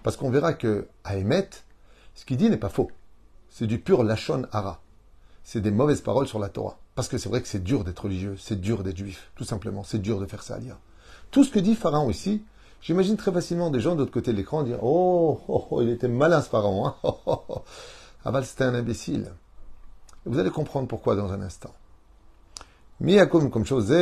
Parce 0.02 0.16
qu'on 0.16 0.30
verra 0.30 0.52
que 0.52 0.88
à 1.04 1.14
ce 1.14 2.24
qu'il 2.24 2.36
dit 2.36 2.50
n'est 2.50 2.56
pas 2.56 2.68
faux. 2.68 2.90
C'est 3.50 3.66
du 3.66 3.78
pur 3.78 4.04
lachon 4.04 4.46
hara. 4.52 4.80
C'est 5.44 5.60
des 5.60 5.70
mauvaises 5.70 6.00
paroles 6.00 6.26
sur 6.26 6.38
la 6.38 6.48
Torah. 6.48 6.78
Parce 6.94 7.08
que 7.08 7.18
c'est 7.18 7.28
vrai 7.28 7.42
que 7.42 7.48
c'est 7.48 7.62
dur 7.62 7.84
d'être 7.84 8.04
religieux, 8.04 8.36
c'est 8.38 8.60
dur 8.60 8.82
d'être 8.82 8.96
juif, 8.96 9.30
tout 9.36 9.44
simplement. 9.44 9.84
C'est 9.84 9.98
dur 9.98 10.18
de 10.18 10.26
faire 10.26 10.42
ça 10.42 10.54
à 10.54 10.58
lire. 10.58 10.78
Tout 11.30 11.44
ce 11.44 11.50
que 11.50 11.58
dit 11.58 11.74
Pharaon 11.74 12.10
ici, 12.10 12.42
J'imagine 12.86 13.16
très 13.16 13.32
facilement 13.32 13.70
des 13.70 13.80
gens 13.80 13.94
de 13.94 14.00
l'autre 14.00 14.12
côté 14.12 14.30
de 14.30 14.36
l'écran 14.36 14.62
dire 14.62 14.78
oh, 14.80 15.40
oh, 15.48 15.66
oh, 15.70 15.82
il 15.82 15.88
était 15.88 16.06
malin 16.06 16.40
ce 16.40 16.48
pharaon. 16.48 16.86
Hein 16.86 16.94
oh, 17.02 17.18
oh, 17.26 17.42
oh. 17.48 17.62
C'était 18.44 18.62
un 18.62 18.74
imbécile. 18.74 19.32
vous 20.24 20.38
allez 20.38 20.50
comprendre 20.50 20.86
pourquoi 20.86 21.16
dans 21.16 21.32
un 21.32 21.40
instant. 21.40 21.72
Comme 23.50 23.66
chose, 23.66 23.92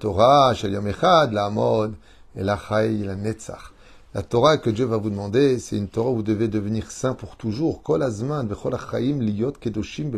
Torah, 0.00 0.52
et 2.36 2.42
la 2.42 2.58
la 2.70 3.14
netzach. 3.14 3.72
La 4.14 4.22
Torah 4.22 4.58
que 4.58 4.68
Dieu 4.68 4.84
va 4.84 4.98
vous 4.98 5.08
demander, 5.08 5.58
c'est 5.58 5.76
une 5.76 5.88
Torah 5.88 6.10
où 6.10 6.16
vous 6.16 6.22
devez 6.22 6.48
devenir 6.48 6.90
saint 6.90 7.14
pour 7.14 7.36
toujours. 7.36 7.82
Kol 7.82 8.02
azman, 8.02 8.46
bechol 8.46 8.76
liyot, 9.00 9.52
kedoshim. 9.52 10.10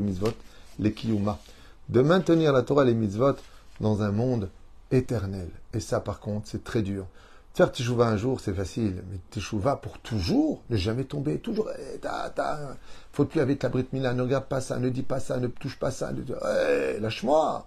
De 1.88 2.02
maintenir 2.02 2.52
la 2.52 2.62
Torah 2.62 2.82
et 2.82 2.86
les 2.86 2.94
mitzvot 2.94 3.36
dans 3.80 4.02
un 4.02 4.10
monde 4.10 4.50
éternel. 4.90 5.48
Et 5.72 5.80
ça, 5.80 6.00
par 6.00 6.18
contre, 6.18 6.48
c'est 6.48 6.64
très 6.64 6.82
dur. 6.82 7.06
Faire 7.54 7.70
teshuva 7.70 8.08
un 8.08 8.16
jour, 8.16 8.40
c'est 8.40 8.52
facile, 8.52 9.04
mais 9.08 9.18
teshuva 9.30 9.76
pour 9.76 10.00
toujours, 10.00 10.60
ne 10.70 10.76
jamais 10.76 11.04
tomber, 11.04 11.38
toujours, 11.38 11.70
eh, 11.78 12.00
faut 13.12 13.26
plus 13.26 13.40
avec 13.40 13.62
la 13.62 13.68
brite 13.68 13.92
mila, 13.92 14.12
ne 14.12 14.22
regarde 14.22 14.46
pas 14.46 14.60
ça, 14.60 14.80
ne 14.80 14.88
dis 14.88 15.04
pas 15.04 15.20
ça, 15.20 15.36
ne 15.38 15.46
touche 15.46 15.78
pas 15.78 15.92
ça, 15.92 16.10
eh, 16.12 16.98
lâche-moi. 16.98 17.64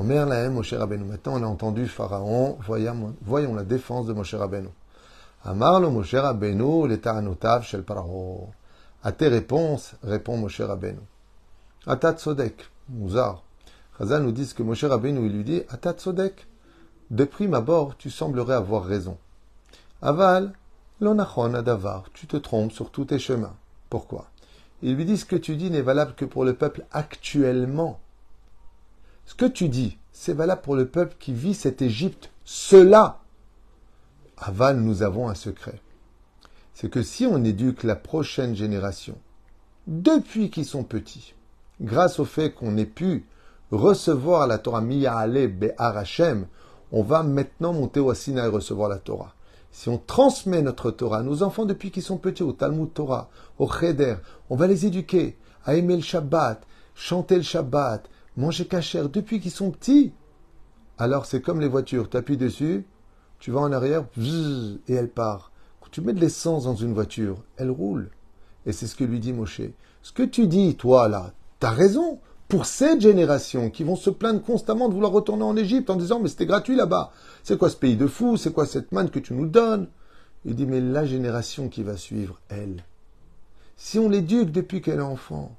La 0.00 0.48
Moshe 0.48 0.74
Rabbeinu. 0.74 1.04
Maintenant, 1.04 1.40
on 1.40 1.42
a 1.42 1.46
entendu 1.46 1.88
Pharaon, 1.88 2.56
voyons, 2.60 3.54
la 3.56 3.64
défense 3.64 4.06
de 4.06 4.12
Moshe 4.12 4.34
Rabbeinu. 4.34 4.68
Amar 5.44 5.80
le 5.80 5.90
Moshe 5.90 6.14
Rabbeinu, 6.14 6.86
l'état 6.86 7.20
notav 7.20 7.64
shel 7.64 7.82
paro. 7.82 8.48
À 9.02 9.10
tes 9.10 9.26
réponses, 9.26 9.96
répond 10.04 10.36
Moshe 10.36 10.60
Rabbeinu. 10.60 11.00
Atat 11.84 12.16
Sodek, 12.18 12.70
Mouzar. 12.88 13.42
Chazal 13.98 14.22
nous 14.22 14.30
dit 14.30 14.48
que 14.54 14.62
Moshe 14.62 14.84
Rabbeinu 14.84 15.26
il 15.26 15.32
lui 15.32 15.42
dit 15.42 15.62
Atat 15.68 15.98
Sodek. 15.98 16.46
De 17.10 17.24
prime 17.24 17.54
abord, 17.54 17.96
tu 17.96 18.08
semblerais 18.08 18.54
avoir 18.54 18.84
raison. 18.84 19.18
Aval, 20.00 20.52
l'onachon 21.00 21.54
adavar, 21.54 22.04
tu 22.14 22.28
te 22.28 22.36
trompes 22.36 22.70
sur 22.70 22.90
tous 22.90 23.06
tes 23.06 23.18
chemins. 23.18 23.56
Pourquoi? 23.90 24.26
Il 24.80 24.94
lui 24.94 25.04
dit 25.04 25.16
ce 25.16 25.24
que 25.24 25.34
tu 25.34 25.56
dis 25.56 25.72
n'est 25.72 25.82
valable 25.82 26.14
que 26.14 26.24
pour 26.24 26.44
le 26.44 26.54
peuple 26.54 26.84
actuellement. 26.92 27.98
Ce 29.28 29.34
que 29.34 29.44
tu 29.44 29.68
dis, 29.68 29.98
c'est 30.10 30.32
valable 30.32 30.62
pour 30.62 30.74
le 30.74 30.88
peuple 30.88 31.14
qui 31.20 31.34
vit 31.34 31.52
cette 31.52 31.82
Égypte. 31.82 32.30
Cela. 32.46 33.20
Aval, 34.38 34.78
nous 34.78 35.02
avons 35.02 35.28
un 35.28 35.34
secret. 35.34 35.82
C'est 36.72 36.88
que 36.88 37.02
si 37.02 37.26
on 37.26 37.44
éduque 37.44 37.82
la 37.82 37.94
prochaine 37.94 38.56
génération, 38.56 39.18
depuis 39.86 40.48
qu'ils 40.48 40.64
sont 40.64 40.82
petits, 40.82 41.34
grâce 41.82 42.18
au 42.20 42.24
fait 42.24 42.52
qu'on 42.52 42.78
ait 42.78 42.86
pu 42.86 43.26
recevoir 43.70 44.46
la 44.46 44.56
Torah 44.56 44.80
Miya'ale 44.80 45.48
Be'ar 45.48 45.98
Hashem, 45.98 46.46
on 46.90 47.02
va 47.02 47.22
maintenant 47.22 47.74
monter 47.74 48.00
au 48.00 48.14
Sinaï 48.14 48.46
et 48.46 48.50
recevoir 48.50 48.88
la 48.88 48.98
Torah. 48.98 49.34
Si 49.72 49.90
on 49.90 49.98
transmet 49.98 50.62
notre 50.62 50.90
Torah 50.90 51.18
à 51.18 51.22
nos 51.22 51.42
enfants 51.42 51.66
depuis 51.66 51.90
qu'ils 51.90 52.02
sont 52.02 52.16
petits, 52.16 52.42
au 52.42 52.52
Talmud 52.52 52.94
Torah, 52.94 53.28
au 53.58 53.68
Cheder, 53.68 54.16
on 54.48 54.56
va 54.56 54.66
les 54.66 54.86
éduquer 54.86 55.36
à 55.66 55.74
aimer 55.74 55.96
le 55.96 56.02
Shabbat, 56.02 56.62
chanter 56.94 57.36
le 57.36 57.42
Shabbat, 57.42 58.08
manger 58.38 58.66
kacher 58.66 59.08
depuis 59.12 59.40
qu'ils 59.40 59.50
sont 59.50 59.70
petits. 59.70 60.12
Alors 60.96 61.26
c'est 61.26 61.42
comme 61.42 61.60
les 61.60 61.68
voitures, 61.68 62.08
tu 62.08 62.16
appuies 62.16 62.36
dessus, 62.36 62.86
tu 63.38 63.50
vas 63.50 63.60
en 63.60 63.72
arrière, 63.72 64.06
et 64.88 64.94
elle 64.94 65.10
part. 65.10 65.52
Quand 65.80 65.88
tu 65.90 66.00
mets 66.00 66.12
de 66.12 66.20
l'essence 66.20 66.64
dans 66.64 66.74
une 66.74 66.94
voiture, 66.94 67.42
elle 67.56 67.70
roule. 67.70 68.10
Et 68.64 68.72
c'est 68.72 68.86
ce 68.86 68.96
que 68.96 69.04
lui 69.04 69.20
dit 69.20 69.32
Moshe. 69.32 69.62
Ce 70.02 70.12
que 70.12 70.22
tu 70.22 70.46
dis, 70.46 70.76
toi, 70.76 71.08
là, 71.08 71.32
t'as 71.58 71.70
raison 71.70 72.20
pour 72.48 72.64
cette 72.64 73.00
génération 73.00 73.70
qui 73.70 73.84
vont 73.84 73.96
se 73.96 74.10
plaindre 74.10 74.42
constamment 74.42 74.88
de 74.88 74.94
vouloir 74.94 75.12
retourner 75.12 75.44
en 75.44 75.56
Égypte 75.56 75.90
en 75.90 75.96
disant 75.96 76.20
mais 76.20 76.28
c'était 76.28 76.46
gratuit 76.46 76.76
là-bas. 76.76 77.12
C'est 77.42 77.58
quoi 77.58 77.70
ce 77.70 77.76
pays 77.76 77.96
de 77.96 78.06
fou 78.06 78.36
C'est 78.36 78.52
quoi 78.52 78.66
cette 78.66 78.92
manne 78.92 79.10
que 79.10 79.18
tu 79.18 79.34
nous 79.34 79.46
donnes? 79.46 79.88
Il 80.44 80.54
dit 80.54 80.66
mais 80.66 80.80
la 80.80 81.04
génération 81.04 81.68
qui 81.68 81.82
va 81.82 81.96
suivre, 81.96 82.40
elle, 82.48 82.84
si 83.76 83.98
on 83.98 84.08
l'éduque 84.08 84.50
depuis 84.50 84.80
qu'elle 84.80 85.00
est 85.00 85.02
enfant, 85.02 85.56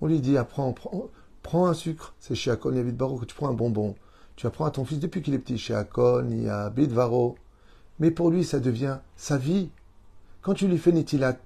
on 0.00 0.06
lui 0.06 0.20
dit 0.20 0.36
apprends, 0.36 0.72
prends, 0.72 1.08
prends 1.42 1.66
un 1.66 1.74
sucre, 1.74 2.14
c'est 2.18 2.34
chez 2.34 2.50
Akon, 2.50 2.74
y 2.74 2.78
a 2.78 2.82
que 2.82 3.24
tu 3.24 3.34
prends 3.34 3.48
un 3.48 3.54
bonbon. 3.54 3.94
Tu 4.36 4.46
apprends 4.46 4.64
à 4.64 4.70
ton 4.70 4.84
fils 4.84 4.98
depuis 4.98 5.22
qu'il 5.22 5.34
est 5.34 5.38
petit, 5.38 5.58
chez 5.58 5.74
Akon, 5.74 6.26
il 6.30 6.44
y 6.44 6.70
Bidvaro. 6.74 7.36
Mais 7.98 8.10
pour 8.10 8.30
lui, 8.30 8.44
ça 8.44 8.60
devient 8.60 8.98
sa 9.16 9.36
vie. 9.36 9.70
Quand 10.42 10.54
tu 10.54 10.66
lui 10.66 10.78
fais 10.78 10.92
Nitilat, 10.92 11.36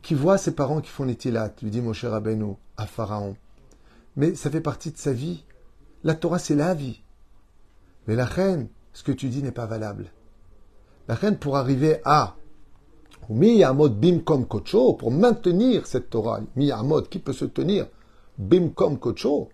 qui 0.00 0.14
voit 0.14 0.38
ses 0.38 0.52
parents 0.52 0.80
qui 0.80 0.88
font 0.88 1.04
Nitilat, 1.04 1.52
lui 1.60 1.70
dit 1.70 1.82
mon 1.82 1.92
cher 1.92 2.14
Abeno, 2.14 2.58
à 2.78 2.86
Pharaon, 2.86 3.36
mais 4.16 4.34
ça 4.34 4.50
fait 4.50 4.60
partie 4.60 4.90
de 4.90 4.96
sa 4.96 5.12
vie. 5.12 5.44
La 6.04 6.14
Torah, 6.14 6.38
c'est 6.38 6.54
la 6.54 6.74
vie. 6.74 7.02
Mais 8.06 8.16
la 8.16 8.24
reine, 8.24 8.68
ce 8.92 9.02
que 9.02 9.12
tu 9.12 9.28
dis 9.28 9.42
n'est 9.42 9.52
pas 9.52 9.66
valable. 9.66 10.06
La 11.08 11.14
reine, 11.14 11.36
pour 11.36 11.56
arriver 11.56 12.00
à 12.04 12.36
mode 13.28 14.00
bimkom 14.00 14.46
kocho, 14.46 14.94
pour 14.94 15.10
maintenir 15.10 15.86
cette 15.86 16.10
Torah, 16.10 16.40
mode, 16.56 17.08
qui 17.08 17.18
peut 17.18 17.32
se 17.32 17.44
tenir 17.44 17.86
bimkom 18.38 18.98
kocho, 18.98 19.50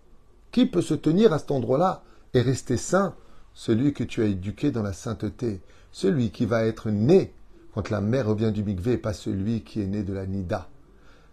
qui 0.51 0.67
peut 0.67 0.83
se 0.83 0.95
tenir 0.95 1.33
à 1.33 1.39
cet 1.39 1.51
endroit-là 1.51 2.03
et 2.35 2.41
rester 2.41 2.77
saint 2.77 3.15
Celui 3.55 3.93
que 3.93 4.05
tu 4.05 4.23
as 4.23 4.27
éduqué 4.27 4.71
dans 4.71 4.83
la 4.83 4.93
sainteté, 4.93 5.61
celui 5.91 6.31
qui 6.31 6.47
va 6.47 6.65
être 6.65 6.91
né 6.91 7.33
quand 7.75 7.91
la 7.91 8.01
mère 8.01 8.27
revient 8.27 8.53
du 8.53 8.63
mikvé, 8.63 8.99
pas 8.99 9.13
celui 9.13 9.63
qui 9.63 9.81
est 9.83 9.87
né 9.87 10.03
de 10.03 10.13
la 10.13 10.27
nida. 10.27 10.69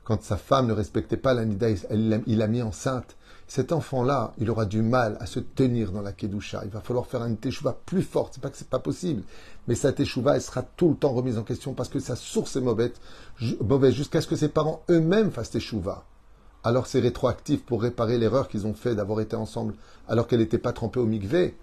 Quand 0.04 0.22
sa 0.22 0.38
femme 0.38 0.68
ne 0.68 0.74
respectait 0.74 1.18
pas 1.18 1.34
la 1.34 1.46
nida, 1.46 1.68
il 1.92 2.38
l'a 2.38 2.48
mis 2.48 2.62
enceinte. 2.62 3.16
Cet 3.48 3.72
enfant-là, 3.72 4.34
il 4.38 4.50
aura 4.50 4.66
du 4.66 4.82
mal 4.82 5.18
à 5.20 5.28
se 5.28 5.40
tenir 5.40 5.92
dans 5.92 6.02
la 6.02 6.12
kedusha. 6.12 6.62
Il 6.66 6.72
va 6.72 6.82
falloir 6.82 7.06
faire 7.06 7.24
une 7.24 7.38
teshuva 7.38 7.78
plus 7.86 8.02
forte. 8.02 8.34
C'est 8.36 8.42
pas 8.42 8.50
que 8.50 8.58
c'est 8.58 8.70
pas 8.70 8.80
possible, 8.80 9.24
mais 9.68 9.76
sa 9.76 9.94
teshuva, 9.94 10.36
elle 10.36 10.42
sera 10.42 10.64
tout 10.64 10.90
le 10.90 10.96
temps 10.96 11.14
remise 11.14 11.38
en 11.38 11.44
question 11.44 11.74
parce 11.74 11.90
que 11.90 12.00
sa 12.00 12.16
source 12.16 12.56
est 12.56 12.62
mauvaise, 12.62 12.94
mauvaise 13.62 13.94
jusqu'à 13.94 14.22
ce 14.22 14.28
que 14.28 14.36
ses 14.36 14.50
parents 14.50 14.84
eux-mêmes 14.90 15.32
fassent 15.32 15.52
teshuva. 15.52 16.06
Alors 16.66 16.88
c'est 16.88 17.00
rétroactif 17.00 17.64
pour 17.64 17.84
réparer 17.84 18.18
l'erreur 18.18 18.48
qu'ils 18.48 18.66
ont 18.66 18.74
fait 18.74 18.96
d'avoir 18.96 19.22
été 19.22 19.36
ensemble 19.36 19.76
alors 20.08 20.28
qu'elle 20.28 20.40
n'était 20.40 20.58
pas 20.58 20.74
trempée 20.74 21.00
au 21.00 21.06
mikvé. 21.06 21.56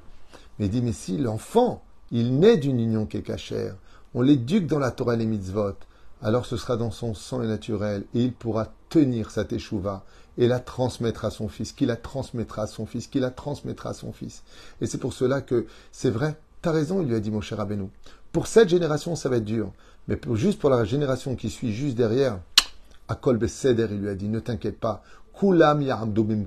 Mais 0.58 0.66
il 0.66 0.70
dit, 0.70 0.80
mais 0.80 0.92
si 0.92 1.18
l'enfant, 1.18 1.82
il 2.12 2.38
naît 2.38 2.56
d'une 2.56 2.78
union 2.78 3.04
qui 3.04 3.16
est 3.16 3.22
cachère, 3.22 3.74
on 4.14 4.22
l'éduque 4.22 4.68
dans 4.68 4.78
la 4.78 4.92
Torah 4.92 5.14
et 5.14 5.16
les 5.16 5.26
mitzvot, 5.26 5.74
alors 6.22 6.46
ce 6.46 6.56
sera 6.56 6.76
dans 6.76 6.92
son 6.92 7.14
sang 7.14 7.42
et 7.42 7.48
naturel, 7.48 8.04
et 8.14 8.22
il 8.22 8.32
pourra 8.32 8.72
tenir 8.90 9.32
sa 9.32 9.44
teshuva 9.44 10.04
et 10.38 10.46
la 10.46 10.60
transmettre 10.60 11.24
à 11.24 11.32
son 11.32 11.48
fils, 11.48 11.72
qui 11.72 11.84
la 11.84 11.96
transmettra 11.96 12.62
à 12.62 12.66
son 12.68 12.86
fils, 12.86 13.08
qui 13.08 13.18
la 13.18 13.30
transmettra 13.30 13.90
à 13.90 13.94
son 13.94 14.12
fils. 14.12 14.44
Et 14.80 14.86
c'est 14.86 14.98
pour 14.98 15.14
cela 15.14 15.40
que 15.40 15.66
c'est 15.90 16.10
vrai, 16.10 16.36
t'as 16.60 16.70
raison, 16.70 17.02
il 17.02 17.08
lui 17.08 17.16
a 17.16 17.20
dit 17.20 17.32
mon 17.32 17.40
cher 17.40 17.58
Abenou. 17.58 17.90
Pour 18.30 18.46
cette 18.46 18.68
génération, 18.68 19.16
ça 19.16 19.28
va 19.28 19.38
être 19.38 19.44
dur, 19.44 19.72
mais 20.06 20.16
juste 20.34 20.60
pour 20.60 20.70
la 20.70 20.84
génération 20.84 21.34
qui 21.34 21.50
suit 21.50 21.72
juste 21.72 21.96
derrière, 21.96 22.38
à 23.12 23.14
Kolbe 23.14 23.46
Seder, 23.46 23.88
il 23.90 23.98
lui 23.98 24.08
a 24.08 24.14
dit, 24.14 24.30
ne 24.30 24.40
t'inquiète 24.40 24.80
pas, 24.80 25.02
Kulam 25.38 25.84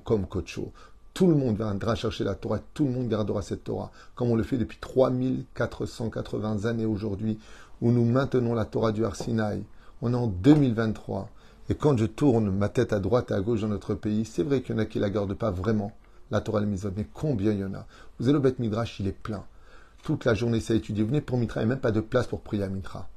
kom 0.04 0.26
kocho. 0.26 0.72
Tout 1.14 1.28
le 1.28 1.36
monde 1.36 1.58
viendra 1.58 1.94
chercher 1.94 2.24
la 2.24 2.34
Torah, 2.34 2.58
tout 2.74 2.86
le 2.86 2.92
monde 2.92 3.08
gardera 3.08 3.44
cette 3.44 3.66
Torah, 3.66 3.92
comme 4.16 4.32
on 4.32 4.36
le 4.36 4.42
fait 4.42 4.58
depuis 4.58 4.80
3480 4.80 6.66
années 6.66 6.88
aujourd'hui, 6.88 7.38
où 7.82 7.92
nous 7.92 8.04
maintenons 8.04 8.56
la 8.56 8.66
Torah 8.66 8.92
du 8.92 9.06
Arsinaï. 9.06 9.62
On 10.02 10.12
est 10.12 10.18
en 10.18 10.26
2023. 10.26 11.30
Et 11.70 11.76
quand 11.76 11.98
je 11.98 12.08
tourne 12.08 12.50
ma 12.50 12.70
tête 12.70 12.94
à 12.94 13.00
droite 13.00 13.30
et 13.30 13.36
à 13.36 13.42
gauche 13.42 13.62
dans 13.62 13.68
notre 13.68 13.94
pays, 13.94 14.26
c'est 14.26 14.42
vrai 14.42 14.62
qu'il 14.62 14.76
y 14.76 14.80
en 14.80 14.82
a 14.82 14.86
qui 14.86 14.98
ne 14.98 15.04
la 15.04 15.12
gardent 15.12 15.36
pas 15.36 15.52
vraiment, 15.52 15.92
la 16.32 16.42
Torah 16.42 16.62
et 16.62 16.66
le 16.66 16.92
mais 16.98 17.08
combien 17.14 17.52
il 17.52 17.60
y 17.60 17.64
en 17.64 17.76
a? 17.76 17.86
Vous 18.18 18.28
allez 18.28 18.40
au 18.40 18.42
Beth 18.42 18.58
Midrash, 18.58 19.00
il 19.00 19.08
est 19.08 19.12
plein. 19.12 19.44
Toute 20.04 20.26
la 20.26 20.34
journée, 20.34 20.62
ça 20.62 20.74
étudié. 20.74 21.04
Vous 21.04 21.10
venez 21.10 21.22
pour 21.22 21.38
Mitra, 21.38 21.62
il 21.62 21.68
n'y 21.68 21.72
a 21.72 21.76
même 21.76 21.82
pas 21.82 21.92
de 21.92 22.02
place 22.02 22.26
pour 22.26 22.42
prier 22.42 22.64
à 22.64 22.70
Mitra. 22.70 23.08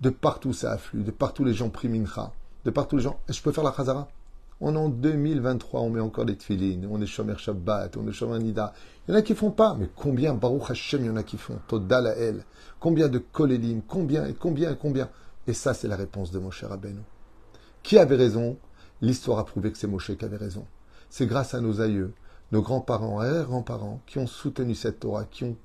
De 0.00 0.10
partout, 0.10 0.52
ça 0.52 0.72
afflue. 0.72 1.04
De 1.04 1.12
partout, 1.12 1.44
les 1.44 1.54
gens 1.54 1.70
prient 1.70 1.88
Mitra. 1.88 2.32
De 2.66 2.72
partout, 2.72 2.96
les 2.96 3.04
gens. 3.04 3.20
Je 3.28 3.40
peux 3.40 3.52
faire 3.52 3.62
la 3.62 3.72
Chazara 3.72 4.08
On 4.60 4.74
est 4.74 4.78
en 4.78 4.88
2023, 4.88 5.82
on 5.82 5.90
met 5.90 6.00
encore 6.00 6.24
des 6.24 6.36
tfilines, 6.36 6.88
on 6.90 7.00
est 7.00 7.06
Shomer 7.06 7.38
Shabbat, 7.38 7.96
on 7.96 8.08
est 8.08 8.12
Shomer 8.12 8.40
Nida. 8.40 8.74
Il 9.06 9.12
y 9.12 9.14
en 9.14 9.18
a 9.20 9.22
qui 9.22 9.36
font 9.36 9.52
pas, 9.52 9.76
mais 9.78 9.88
combien, 9.94 10.34
Baruch 10.34 10.68
Hashem, 10.68 11.02
il 11.02 11.06
y 11.06 11.10
en 11.10 11.14
a 11.14 11.22
qui 11.22 11.36
font 11.36 11.60
Todal 11.68 12.08
El. 12.18 12.44
Combien 12.80 13.06
de 13.06 13.18
Kolélim 13.18 13.82
Combien 13.86 14.26
et 14.26 14.34
combien 14.34 14.72
et 14.72 14.76
combien 14.76 15.08
Et 15.46 15.52
ça, 15.52 15.74
c'est 15.74 15.86
la 15.86 15.94
réponse 15.94 16.32
de 16.32 16.40
mon 16.40 16.50
cher 16.50 16.72
Abeno. 16.72 17.02
Qui 17.84 17.98
avait 18.00 18.16
raison? 18.16 18.56
L'histoire 19.00 19.38
a 19.38 19.46
prouvé 19.46 19.70
que 19.70 19.78
c'est 19.78 19.86
Moshe 19.86 20.16
qui 20.16 20.24
avait 20.24 20.36
raison. 20.36 20.64
C'est 21.08 21.26
grâce 21.26 21.54
à 21.54 21.60
nos 21.60 21.80
aïeux, 21.80 22.14
nos 22.50 22.62
grands-parents 22.62 23.22
et 23.22 23.44
grands-parents 23.44 24.00
qui 24.06 24.18
ont 24.18 24.26
soutenu 24.26 24.74
cette 24.74 24.98
Torah, 24.98 25.24
qui 25.24 25.44
ont 25.44 25.56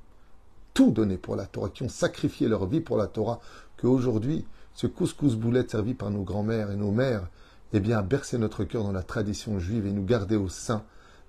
tout 0.76 0.92
donné 0.92 1.18
pour 1.18 1.36
la 1.36 1.48
Torah, 1.48 1.70
qui 1.70 1.82
ont 1.82 1.90
sacrifié 1.90 2.48
leur 2.48 2.68
vie 2.68 2.80
pour 2.80 2.98
la 2.98 3.08
Torah, 3.08 3.40
qu'aujourd'hui, 3.78 4.46
ce 4.74 4.88
couscous 4.88 5.36
boulette 5.36 5.72
servi 5.72 5.94
par 5.94 6.10
nos 6.10 6.24
grands-mères 6.24 6.72
et 6.72 6.76
nos 6.76 6.92
mères, 6.92 7.28
eh 7.74 7.80
bien, 7.80 8.00
a 8.00 8.02
bercé 8.02 8.38
notre 8.38 8.64
cœur 8.64 8.84
dans 8.84 8.92
la 8.92 9.04
tradition 9.04 9.60
juive 9.60 9.86
et 9.86 9.92
nous 9.92 10.04
garder 10.04 10.36
au 10.36 10.50
sein 10.50 10.84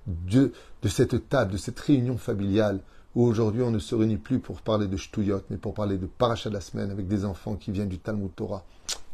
de, 0.06 0.52
de 0.82 0.88
cette 0.88 1.28
table, 1.28 1.52
de 1.52 1.56
cette 1.56 1.78
réunion 1.78 2.18
familiale 2.18 2.80
où 3.14 3.24
aujourd'hui 3.24 3.62
on 3.62 3.70
ne 3.70 3.78
se 3.78 3.94
réunit 3.94 4.16
plus 4.16 4.38
pour 4.38 4.62
parler 4.62 4.86
de 4.86 4.96
Shtuyot, 4.96 5.42
mais 5.50 5.58
pour 5.58 5.74
parler 5.74 5.98
de 5.98 6.06
Paracha 6.06 6.48
de 6.48 6.54
la 6.54 6.60
semaine 6.60 6.90
avec 6.90 7.08
des 7.08 7.24
enfants 7.24 7.56
qui 7.56 7.70
viennent 7.70 7.88
du 7.88 7.98
Talmud 7.98 8.34
Torah. 8.34 8.64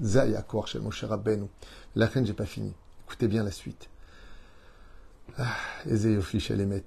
Zayakor 0.00 0.68
chez 0.68 0.78
mon 0.78 0.90
cher 0.90 1.12
Abbenou. 1.12 1.48
La 1.96 2.06
reine, 2.06 2.24
j'ai 2.24 2.32
pas 2.32 2.46
fini. 2.46 2.72
Écoutez 3.06 3.28
bien 3.28 3.42
la 3.42 3.50
suite. 3.50 3.88
Ah, 5.36 5.46
les 5.86 6.18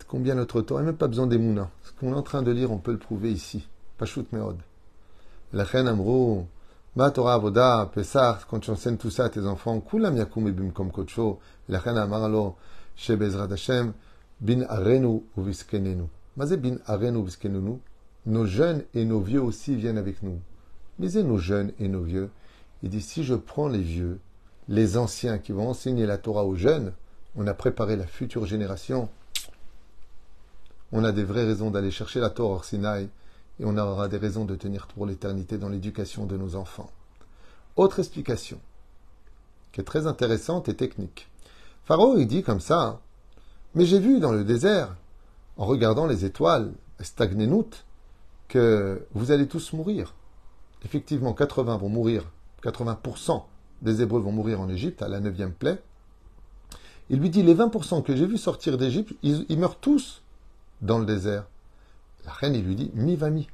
Combien 0.08 0.36
notre 0.36 0.62
Torah, 0.62 0.82
même 0.82 0.96
pas 0.96 1.08
besoin 1.08 1.28
des 1.28 1.38
mouna. 1.38 1.70
Ce 1.84 1.92
qu'on 1.92 2.14
est 2.14 2.18
en 2.18 2.22
train 2.22 2.42
de 2.42 2.52
lire, 2.52 2.72
on 2.72 2.78
peut 2.78 2.92
le 2.92 2.98
prouver 2.98 3.32
ici. 3.32 3.68
Pashut 3.98 4.26
Meod. 4.32 4.58
La 5.54 5.64
reine 5.64 5.88
Amrou, 5.88 6.48
Ma 6.94 7.10
Torah 7.10 7.36
Avoda, 7.36 7.90
Pesach, 7.94 8.46
quand 8.50 8.60
tu 8.60 8.70
enseignes 8.70 8.98
tout 8.98 9.10
ça 9.10 9.24
à 9.24 9.30
tes 9.30 9.46
enfants, 9.46 9.80
Kulam 9.80 10.18
Yakum 10.18 10.46
Ibim 10.46 10.72
Kom 10.72 10.92
Kocho, 10.92 11.40
la 11.70 11.80
reine 11.80 11.98
Amaralo, 11.98 12.58
Shebezrat 12.98 13.48
Hashem, 13.50 13.94
Bin 14.42 14.64
Arenu 14.64 15.24
Uviskenenu. 15.38 16.10
Mazebin 16.36 16.80
Arenu 16.88 17.24
Viskenenu. 17.24 17.80
Nos 18.26 18.46
jeunes 18.46 18.84
et 18.94 19.06
nos 19.06 19.22
vieux 19.22 19.42
aussi 19.42 19.74
viennent 19.74 19.98
avec 19.98 20.22
nous. 20.22 20.42
Misez 21.00 21.24
nos 21.24 21.38
jeunes 21.38 21.72
et 21.80 21.88
nos 21.88 22.04
vieux. 22.04 22.30
Il 22.84 22.90
dit 22.90 23.02
si 23.02 23.24
je 23.24 23.36
prends 23.36 23.70
les 23.70 23.80
vieux, 23.80 24.20
les 24.68 24.98
anciens 24.98 25.38
qui 25.38 25.54
vont 25.54 25.70
enseigner 25.70 26.06
la 26.06 26.18
Torah 26.18 26.44
aux 26.44 26.58
jeunes, 26.58 26.92
on 27.38 27.48
a 27.48 27.54
préparé 27.54 27.96
la 27.96 28.06
future 28.06 28.46
génération. 28.46 29.08
On 30.92 31.06
a 31.06 31.14
des 31.14 31.24
vraies 31.24 31.46
raisons 31.46 31.72
d'aller 31.72 31.90
chercher 31.90 32.20
la 32.20 32.30
Torah 32.30 32.56
hors 32.56 32.66
Sinaï 32.66 33.08
et 33.62 33.66
on 33.66 33.78
aura 33.78 34.08
des 34.08 34.18
raisons 34.18 34.44
de 34.44 34.56
tenir 34.56 34.88
pour 34.88 35.06
l'éternité 35.06 35.58
dans 35.58 35.70
l'éducation 35.70 36.26
de 36.26 36.36
nos 36.36 36.56
enfants. 36.56 36.90
Autre 37.78 38.00
explication, 38.00 38.60
qui 39.72 39.80
est 39.80 39.86
très 39.86 40.08
intéressante 40.08 40.68
et 40.68 40.76
technique. 40.76 41.30
Pharaon, 41.86 42.18
il 42.18 42.28
dit 42.28 42.44
comme 42.44 42.60
ça, 42.60 42.82
hein, 42.82 43.00
mais 43.76 43.86
j'ai 43.86 44.00
vu 44.00 44.20
dans 44.20 44.32
le 44.32 44.44
désert, 44.44 44.96
en 45.56 45.66
regardant 45.66 46.08
les 46.08 46.26
étoiles, 46.26 46.74
Stagnenout, 47.00 47.86
que 48.50 49.06
vous 49.14 49.32
allez 49.32 49.48
tous 49.48 49.72
mourir. 49.72 50.16
Effectivement, 50.84 51.34
80 51.34 51.78
vont 51.78 51.90
mourir 51.90 52.26
80% 52.62 53.44
des 53.82 54.02
Hébreux 54.02 54.22
vont 54.22 54.32
mourir 54.32 54.62
en 54.62 54.70
Égypte, 54.70 55.02
à 55.02 55.08
la 55.08 55.20
neuvième 55.20 55.54
plaie. 55.54 55.82
Il 57.10 57.20
lui 57.20 57.30
dit, 57.30 57.44
les 57.44 57.56
20% 57.56 58.04
que 58.04 58.16
j'ai 58.16 58.28
vus 58.28 58.38
sortir 58.38 58.78
d'Égypte, 58.78 59.14
ils, 59.24 59.58
meurent 59.58 59.80
tous 59.80 60.22
dans 60.82 61.00
le 61.00 61.06
désert. 61.06 61.46
La 62.26 62.32
reine, 62.32 62.62
lui 62.62 62.76
dit, 62.76 62.92
mi 62.94 63.16
va 63.16 63.30
mi. 63.30 63.48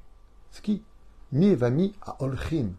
C'est 0.52 0.64
qui? 0.64 0.82
Mi 1.32 1.56
va 1.56 1.70
mi 1.70 1.94
à 2.02 2.22
Olchim. 2.24 2.72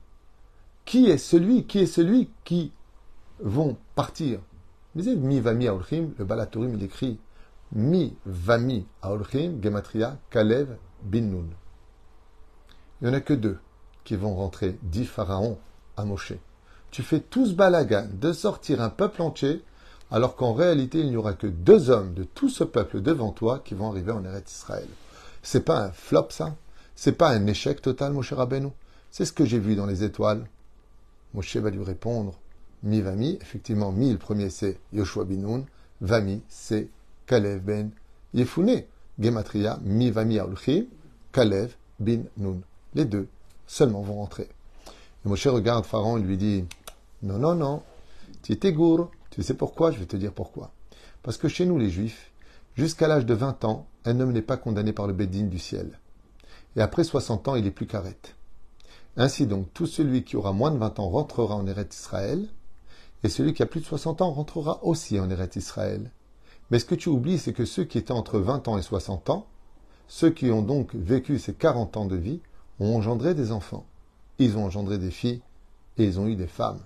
Qui 0.85 1.11
est 1.11 1.19
celui, 1.19 1.67
qui 1.67 1.81
est 1.81 1.87
celui 1.87 2.31
qui 2.45 2.73
vont 3.41 3.77
partir? 3.95 4.41
Va 4.95 5.55
mi 5.55 5.69
à 5.69 5.75
Olchim, 5.75 6.11
le 6.19 6.25
Balatorim, 6.25 6.75
il 6.75 6.83
écrit 6.83 7.21
Mi 7.73 8.17
va 8.27 8.59
mi 8.59 8.87
à 9.03 9.13
Olchim, 9.13 9.61
Gematria, 9.63 10.19
Kalev, 10.31 10.77
bin 11.03 11.23
Nun. 11.23 11.49
Il 13.01 13.09
n'y 13.09 13.15
en 13.15 13.17
a 13.17 13.21
que 13.21 13.35
deux 13.35 13.59
qui 14.05 14.17
vont 14.17 14.35
rentrer, 14.35 14.79
dit 14.83 15.05
Pharaon 15.05 15.59
à 15.97 16.05
Moshe. 16.05 16.33
Tu 16.91 17.03
fais 17.03 17.21
tout 17.21 17.47
ce 17.47 17.53
balagan 17.53 18.09
de 18.13 18.33
sortir 18.33 18.81
un 18.81 18.89
peuple 18.89 19.23
entier 19.23 19.63
alors 20.11 20.37
qu'en 20.37 20.55
réalité, 20.55 21.01
il 21.01 21.11
n'y 21.11 21.17
aura 21.17 21.35
que 21.35 21.47
deux 21.47 21.91
hommes 21.91 22.15
de 22.15 22.25
tout 22.25 22.49
ce 22.49 22.65
peuple 22.65 23.03
devant 23.03 23.33
toi 23.33 23.61
qui 23.63 23.75
vont 23.75 23.91
arriver 23.91 24.13
en 24.13 24.25
Eretz 24.25 24.51
Israël. 24.51 24.89
C'est 25.51 25.65
pas 25.65 25.81
un 25.83 25.93
flop, 25.93 26.27
ça 26.29 26.55
C'est 26.95 27.13
pas 27.13 27.31
un 27.31 27.47
échec 27.47 27.81
total, 27.81 28.13
Moshe 28.13 28.35
Rabbeinu 28.35 28.69
C'est 29.11 29.25
ce 29.25 29.33
que 29.33 29.47
j'ai 29.47 29.59
vu 29.59 29.77
dans 29.77 29.87
les 29.87 30.05
étoiles. 30.05 30.47
Moshe 31.33 31.57
va 31.57 31.71
lui 31.71 31.83
répondre 31.83 32.39
Mi 32.83 33.01
Vami, 33.01 33.39
effectivement, 33.41 33.91
Mi, 33.91 34.13
le 34.13 34.19
premier, 34.19 34.51
c'est 34.51 34.79
Yoshua 34.93 35.25
Binoun, 35.25 35.65
Vami, 36.03 36.43
c'est 36.51 36.89
Kalev 37.25 37.63
ben 37.63 37.89
Yefune. 38.35 38.83
Gematria, 39.19 39.79
Mi 39.85 40.11
Vami 40.11 40.39
Aulchi, 40.39 40.87
Kalev 41.33 41.77
bin 41.99 42.25
Nun. 42.37 42.61
Les 42.93 43.07
deux 43.07 43.27
seulement 43.67 44.03
vont 44.03 44.17
rentrer. 44.17 44.51
Et 45.25 45.31
Moshe 45.31 45.47
regarde 45.47 45.87
Pharaon 45.87 46.19
et 46.19 46.23
lui 46.23 46.37
dit 46.37 46.67
Non, 47.23 47.39
non, 47.39 47.55
non, 47.55 47.83
tu 48.43 48.53
es 48.53 48.73
gourd. 48.75 49.11
Tu 49.31 49.43
sais 49.43 49.55
pourquoi? 49.55 49.93
Je 49.93 49.99
vais 49.99 50.05
te 50.05 50.17
dire 50.19 50.35
pourquoi. 50.35 50.73
Parce 51.23 51.39
que 51.39 51.49
chez 51.49 51.65
nous, 51.65 51.79
les 51.79 51.89
Juifs, 51.89 52.33
jusqu'à 52.79 53.09
l'âge 53.09 53.27
de 53.27 53.35
20 53.35 53.65
ans, 53.65 53.89
un 54.05 54.21
homme 54.21 54.31
n'est 54.31 54.41
pas 54.41 54.57
condamné 54.57 54.93
par 54.93 55.09
le 55.09 55.13
Bédine 55.13 55.49
du 55.49 55.59
ciel. 55.59 55.99
Et 56.77 56.81
après 56.81 57.03
60 57.03 57.49
ans, 57.49 57.57
il 57.57 57.67
est 57.67 57.73
plus 57.73 57.89
carrette. 57.89 58.37
Ainsi 59.17 59.49
donc, 59.49 59.67
tout 59.75 59.87
celui 59.87 60.23
qui 60.23 60.37
aura 60.37 60.53
moins 60.53 60.71
de 60.71 60.79
20 60.79 61.01
ans 61.01 61.09
rentrera 61.09 61.57
en 61.57 61.67
Eretz 61.67 61.99
Israël, 61.99 62.49
et 63.25 63.29
celui 63.29 63.53
qui 63.53 63.65
a 63.65 63.67
plus 63.67 63.81
de 63.81 63.85
60 63.85 64.23
ans 64.23 64.31
rentrera 64.31 64.85
aussi 64.85 65.19
en 65.19 65.29
Eretz 65.29 65.57
Israël. 65.57 66.13
Mais 66.71 66.79
ce 66.79 66.85
que 66.85 66.95
tu 66.95 67.09
oublies, 67.09 67.41
c'est 67.41 67.53
que 67.53 67.65
ceux 67.65 67.83
qui 67.83 67.99
étaient 67.99 68.13
entre 68.13 68.39
20 68.39 68.69
ans 68.69 68.79
et 68.79 68.83
60 68.83 69.29
ans, 69.31 69.49
ceux 70.07 70.31
qui 70.31 70.53
ont 70.53 70.63
donc 70.63 70.95
vécu 70.95 71.41
ces 71.41 71.55
40 71.55 71.97
ans 71.97 72.07
de 72.07 72.15
vie, 72.15 72.41
ont 72.79 72.95
engendré 72.95 73.35
des 73.35 73.51
enfants. 73.51 73.87
Ils 74.39 74.57
ont 74.57 74.65
engendré 74.65 74.99
des 74.99 75.11
filles, 75.11 75.43
et 75.97 76.05
ils 76.05 76.21
ont 76.21 76.29
eu 76.29 76.37
des 76.37 76.47
femmes. 76.47 76.85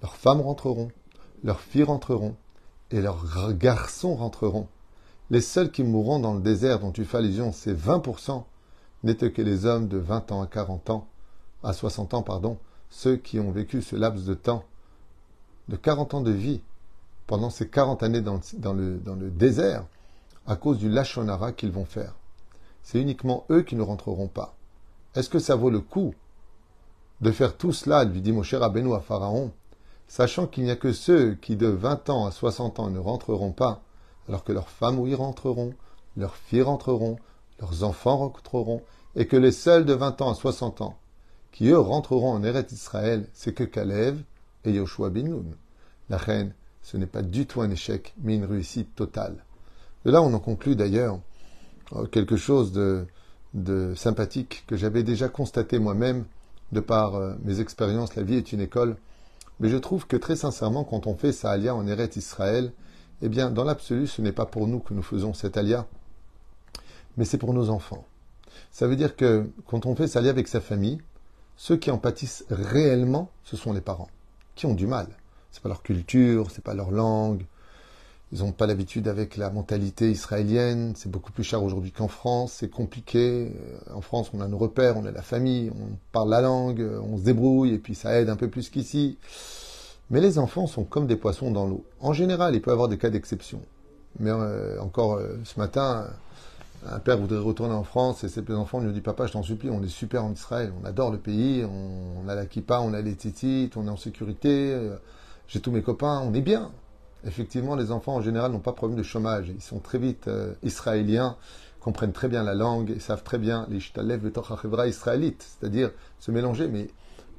Leurs 0.00 0.16
femmes 0.16 0.40
rentreront, 0.40 0.88
leurs 1.44 1.60
filles 1.60 1.82
rentreront 1.82 2.34
et 2.90 3.02
leurs 3.02 3.52
garçons 3.52 4.14
rentreront. 4.14 4.68
Les 5.32 5.40
seuls 5.40 5.70
qui 5.70 5.82
mourront 5.82 6.18
dans 6.18 6.34
le 6.34 6.42
désert 6.42 6.78
dont 6.78 6.92
tu 6.92 7.06
fais 7.06 7.16
allusion, 7.16 7.52
c'est 7.52 7.72
20%, 7.72 8.44
n'étaient 9.02 9.32
que 9.32 9.40
les 9.40 9.64
hommes 9.64 9.88
de 9.88 9.96
20 9.96 10.30
ans 10.30 10.42
à 10.42 10.46
40 10.46 10.90
ans, 10.90 11.08
à 11.62 11.72
60 11.72 12.12
ans, 12.12 12.20
pardon, 12.20 12.58
ceux 12.90 13.16
qui 13.16 13.40
ont 13.40 13.50
vécu 13.50 13.80
ce 13.80 13.96
laps 13.96 14.26
de 14.26 14.34
temps, 14.34 14.62
de 15.68 15.76
40 15.76 16.12
ans 16.12 16.20
de 16.20 16.30
vie, 16.30 16.60
pendant 17.26 17.48
ces 17.48 17.66
40 17.66 18.02
années 18.02 18.20
dans, 18.20 18.40
le, 18.74 19.30
désert, 19.30 19.86
à 20.46 20.54
cause 20.54 20.76
du 20.76 20.90
lachonara 20.90 21.52
qu'ils 21.52 21.72
vont 21.72 21.86
faire. 21.86 22.12
C'est 22.82 23.00
uniquement 23.00 23.46
eux 23.48 23.62
qui 23.62 23.74
ne 23.74 23.80
rentreront 23.80 24.28
pas. 24.28 24.54
Est-ce 25.14 25.30
que 25.30 25.38
ça 25.38 25.56
vaut 25.56 25.70
le 25.70 25.80
coup 25.80 26.14
de 27.22 27.30
faire 27.30 27.56
tout 27.56 27.72
cela, 27.72 28.04
lui 28.04 28.20
dit 28.20 28.34
cher 28.42 28.60
Rabbeinu 28.60 28.92
à 28.92 29.00
Pharaon, 29.00 29.50
sachant 30.08 30.46
qu'il 30.46 30.64
n'y 30.64 30.70
a 30.70 30.76
que 30.76 30.92
ceux 30.92 31.36
qui 31.36 31.56
de 31.56 31.68
20 31.68 32.10
ans 32.10 32.26
à 32.26 32.32
60 32.32 32.80
ans 32.80 32.90
ne 32.90 32.98
rentreront 32.98 33.52
pas, 33.52 33.80
alors 34.28 34.44
que 34.44 34.52
leurs 34.52 34.68
femmes 34.68 35.06
y 35.06 35.14
rentreront, 35.14 35.74
leurs 36.16 36.36
filles 36.36 36.62
rentreront, 36.62 37.18
leurs 37.60 37.84
enfants 37.84 38.16
rentreront, 38.16 38.82
et 39.16 39.26
que 39.26 39.36
les 39.36 39.52
seuls 39.52 39.84
de 39.84 39.92
20 39.92 40.22
ans 40.22 40.30
à 40.30 40.34
60 40.34 40.80
ans, 40.80 40.98
qui 41.52 41.68
eux 41.68 41.78
rentreront 41.78 42.32
en 42.32 42.42
Eretz 42.42 42.72
Israël, 42.72 43.28
c'est 43.34 43.54
que 43.54 43.64
Kalev 43.64 44.22
et 44.64 44.72
Yoshua 44.72 45.10
bin 45.10 45.24
Nun. 45.24 45.44
La 46.08 46.16
reine, 46.16 46.54
ce 46.82 46.96
n'est 46.96 47.06
pas 47.06 47.22
du 47.22 47.46
tout 47.46 47.60
un 47.60 47.70
échec, 47.70 48.14
mais 48.22 48.34
une 48.34 48.44
réussite 48.44 48.94
totale. 48.94 49.44
De 50.04 50.10
là, 50.10 50.22
on 50.22 50.32
en 50.34 50.40
conclut 50.40 50.76
d'ailleurs 50.76 51.20
euh, 51.94 52.06
quelque 52.06 52.36
chose 52.36 52.72
de, 52.72 53.06
sympathique 53.94 54.64
que 54.66 54.76
j'avais 54.76 55.02
déjà 55.02 55.28
constaté 55.28 55.78
moi-même 55.78 56.24
de 56.72 56.80
par 56.80 57.14
euh, 57.16 57.34
mes 57.44 57.60
expériences. 57.60 58.16
La 58.16 58.22
vie 58.22 58.36
est 58.36 58.52
une 58.52 58.60
école. 58.60 58.96
Mais 59.60 59.68
je 59.68 59.76
trouve 59.76 60.06
que 60.06 60.16
très 60.16 60.36
sincèrement, 60.36 60.84
quand 60.84 61.06
on 61.06 61.14
fait 61.14 61.32
sa 61.32 61.50
alia 61.50 61.74
en 61.74 61.86
Eret 61.86 62.10
Israël, 62.16 62.72
eh 63.22 63.28
bien, 63.28 63.50
dans 63.50 63.64
l'absolu, 63.64 64.06
ce 64.06 64.20
n'est 64.20 64.32
pas 64.32 64.46
pour 64.46 64.66
nous 64.66 64.80
que 64.80 64.94
nous 64.94 65.02
faisons 65.02 65.32
cette 65.32 65.56
alia, 65.56 65.86
mais 67.16 67.24
c'est 67.24 67.38
pour 67.38 67.54
nos 67.54 67.70
enfants. 67.70 68.04
Ça 68.70 68.86
veut 68.86 68.96
dire 68.96 69.16
que 69.16 69.48
quand 69.66 69.86
on 69.86 69.94
fait 69.94 70.08
sa 70.08 70.18
alia 70.18 70.30
avec 70.30 70.48
sa 70.48 70.60
famille, 70.60 71.00
ceux 71.56 71.76
qui 71.76 71.90
en 71.90 71.98
pâtissent 71.98 72.44
réellement, 72.50 73.30
ce 73.44 73.56
sont 73.56 73.72
les 73.72 73.80
parents, 73.80 74.08
qui 74.56 74.66
ont 74.66 74.74
du 74.74 74.86
mal. 74.86 75.06
C'est 75.52 75.62
pas 75.62 75.68
leur 75.68 75.82
culture, 75.82 76.50
c'est 76.50 76.64
pas 76.64 76.74
leur 76.74 76.90
langue, 76.90 77.44
ils 78.32 78.38
n'ont 78.38 78.52
pas 78.52 78.66
l'habitude 78.66 79.08
avec 79.08 79.36
la 79.36 79.50
mentalité 79.50 80.10
israélienne. 80.10 80.94
C'est 80.96 81.10
beaucoup 81.10 81.32
plus 81.32 81.44
cher 81.44 81.62
aujourd'hui 81.62 81.92
qu'en 81.92 82.08
France. 82.08 82.54
C'est 82.58 82.70
compliqué. 82.70 83.52
Euh, 83.54 83.94
en 83.94 84.00
France, 84.00 84.30
on 84.32 84.40
a 84.40 84.48
nos 84.48 84.56
repères, 84.56 84.96
on 84.96 85.04
a 85.04 85.10
la 85.10 85.20
famille, 85.20 85.70
on 85.70 85.96
parle 86.12 86.30
la 86.30 86.40
langue, 86.40 86.80
on 86.80 87.18
se 87.18 87.22
débrouille 87.22 87.74
et 87.74 87.78
puis 87.78 87.94
ça 87.94 88.18
aide 88.18 88.30
un 88.30 88.36
peu 88.36 88.48
plus 88.48 88.70
qu'ici. 88.70 89.18
Mais 90.12 90.20
les 90.20 90.38
enfants 90.38 90.66
sont 90.66 90.84
comme 90.84 91.06
des 91.06 91.16
poissons 91.16 91.50
dans 91.50 91.66
l'eau. 91.66 91.84
En 92.00 92.12
général, 92.12 92.54
il 92.54 92.62
peut 92.62 92.70
y 92.70 92.72
avoir 92.72 92.88
des 92.88 92.98
cas 92.98 93.10
d'exception. 93.10 93.60
Mais 94.20 94.30
euh, 94.30 94.80
encore 94.80 95.14
euh, 95.14 95.40
ce 95.42 95.58
matin, 95.58 96.06
un 96.86 96.98
père 97.00 97.18
voudrait 97.18 97.38
retourner 97.38 97.74
en 97.74 97.84
France 97.84 98.22
et 98.22 98.28
ses 98.28 98.42
enfants 98.52 98.78
lui 98.78 98.92
dit 98.92 99.00
Papa, 99.00 99.26
je 99.26 99.32
t'en 99.32 99.42
supplie, 99.42 99.70
on 99.70 99.82
est 99.82 99.88
super 99.88 100.24
en 100.24 100.32
Israël, 100.32 100.72
on 100.80 100.84
adore 100.84 101.10
le 101.10 101.18
pays, 101.18 101.64
on, 101.64 102.28
a 102.28 102.34
la 102.34 102.46
kippa, 102.46 102.80
on 102.80 102.92
a 102.92 103.00
les 103.00 103.16
titites, 103.16 103.76
on 103.76 103.86
est 103.86 103.90
en 103.90 103.96
sécurité, 103.96 104.78
j'ai 105.48 105.60
tous 105.60 105.70
mes 105.70 105.82
copains, 105.82 106.22
on 106.24 106.32
est 106.34 106.40
bien. 106.40 106.70
Effectivement, 107.26 107.76
les 107.76 107.92
enfants 107.92 108.16
en 108.16 108.20
général 108.20 108.52
n'ont 108.52 108.58
pas 108.58 108.72
problème 108.72 108.98
de 108.98 109.02
chômage. 109.04 109.48
Ils 109.54 109.62
sont 109.62 109.78
très 109.78 109.98
vite 109.98 110.28
euh, 110.28 110.54
israéliens, 110.62 111.36
comprennent 111.80 112.12
très 112.12 112.28
bien 112.28 112.42
la 112.42 112.54
langue, 112.54 112.90
ils 112.94 113.00
savent 113.00 113.22
très 113.22 113.38
bien 113.38 113.66
les 113.68 113.78
shtalev 113.78 114.26
et 114.26 114.88
israélite, 114.88 115.44
c'est-à-dire 115.46 115.90
se 116.18 116.30
mélanger. 116.30 116.68
Mais 116.68 116.88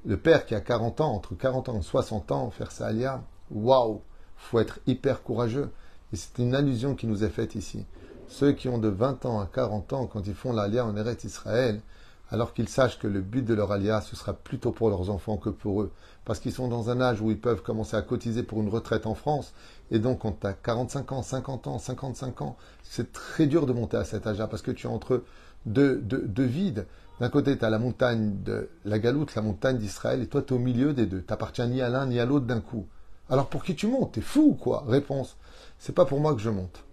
le 0.06 0.18
père 0.18 0.46
qui 0.46 0.56
a 0.56 0.62
40 0.62 1.02
ans, 1.02 1.14
entre 1.14 1.36
40 1.36 1.70
ans 1.70 1.80
et 1.80 1.84
60 1.84 2.32
ans, 2.32 2.50
faire 2.52 2.72
ça 2.72 2.88
alia, 2.88 3.24
waouh, 3.52 4.02
faut 4.36 4.60
être 4.60 4.80
hyper 4.88 5.24
courageux. 5.24 5.72
Et 6.12 6.16
c'est 6.16 6.40
une 6.40 6.56
allusion 6.56 6.96
qui 6.96 7.08
nous 7.08 7.24
est 7.24 7.30
faite 7.30 7.56
ici. 7.56 7.86
Ceux 8.28 8.52
qui 8.52 8.68
ont 8.70 8.78
de 8.78 8.90
20 8.90 9.26
ans 9.26 9.40
à 9.40 9.46
40 9.46 9.94
ans, 9.94 10.08
quand 10.08 10.28
ils 10.28 10.34
font 10.34 10.54
l'alia 10.54 10.86
en 10.86 10.96
Eretz 10.96 11.24
Israël, 11.24 11.82
alors 12.30 12.54
qu'ils 12.54 12.70
sachent 12.70 12.98
que 12.98 13.08
le 13.08 13.22
but 13.22 13.46
de 13.46 13.54
leur 13.54 13.72
alia, 13.72 14.02
ce 14.02 14.16
sera 14.16 14.34
plutôt 14.34 14.72
pour 14.72 14.90
leurs 14.90 15.10
enfants 15.10 15.38
que 15.38 15.50
pour 15.50 15.84
eux, 15.84 15.92
parce 16.26 16.40
qu'ils 16.40 16.52
sont 16.52 16.68
dans 16.68 16.90
un 16.90 17.00
âge 17.00 17.22
où 17.22 17.30
ils 17.30 17.40
peuvent 17.40 17.62
commencer 17.62 17.96
à 17.96 18.02
cotiser 18.02 18.44
pour 18.44 18.62
une 18.62 18.70
retraite 18.70 19.06
en 19.06 19.14
France, 19.14 19.54
et 19.92 20.00
donc 20.00 20.20
quand 20.20 20.40
tu 20.42 20.48
as 20.48 20.54
45 20.54 21.12
ans, 21.12 21.22
50 21.22 21.68
ans, 21.68 21.78
55 21.78 22.42
ans, 22.42 22.58
c'est 22.82 23.12
très 23.12 23.46
dur 23.46 23.66
de 23.66 23.74
monter 23.74 23.98
à 23.98 24.04
cet 24.04 24.26
âge-là, 24.26 24.48
parce 24.48 24.64
que 24.64 24.72
tu 24.72 24.88
es 24.88 24.90
entre 24.90 25.24
deux, 25.66 25.98
deux, 25.98 26.44
vides. 26.44 26.88
D'un 27.20 27.30
côté, 27.30 27.58
tu 27.58 27.64
as 27.64 27.70
la 27.70 27.80
montagne 27.80 28.42
de 28.44 28.70
la 28.86 29.00
Galoute, 29.00 29.36
la 29.36 29.42
montagne 29.42 29.78
d'Israël, 29.78 30.22
et 30.22 30.28
toi, 30.28 30.42
tu 30.42 30.54
es 30.54 30.58
au 30.58 30.60
milieu 30.60 30.94
des 30.94 31.06
deux. 31.06 31.22
Tu 31.22 31.28
n'appartiens 31.30 31.68
ni 31.68 31.82
à 31.82 31.90
l'un 31.90 32.08
ni 32.08 32.20
à 32.20 32.26
l'autre 32.26 32.46
d'un 32.46 32.60
coup. 32.60 32.88
Alors 33.30 33.48
pour 33.48 33.64
qui 33.64 33.76
tu 33.76 33.88
montes? 33.88 34.14
T'es 34.14 34.22
fou 34.22 34.50
ou 34.50 34.54
quoi? 34.54 34.84
Réponse, 34.88 35.38
c'est 35.80 35.96
pas 35.96 36.06
pour 36.06 36.20
moi 36.20 36.34
que 36.34 36.42
je 36.42 36.50
monte. 36.50 36.84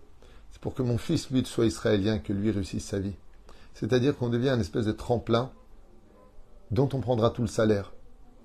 C'est 0.53 0.61
pour 0.61 0.75
que 0.75 0.83
mon 0.83 0.99
fils, 0.99 1.31
lui, 1.31 1.45
soit 1.45 1.67
israélien, 1.67 2.19
que 2.19 2.33
lui 2.33 2.51
réussisse 2.51 2.85
sa 2.85 2.99
vie. 2.99 3.17
C'est-à-dire 3.75 4.17
qu'on 4.17 4.29
devient 4.29 4.51
une 4.51 4.61
espèce 4.61 4.87
de 4.87 4.93
tremplin 4.93 5.51
dont 6.71 6.89
on 6.93 7.01
prendra 7.01 7.31
tout 7.31 7.43
le 7.43 7.49
salaire. 7.49 7.93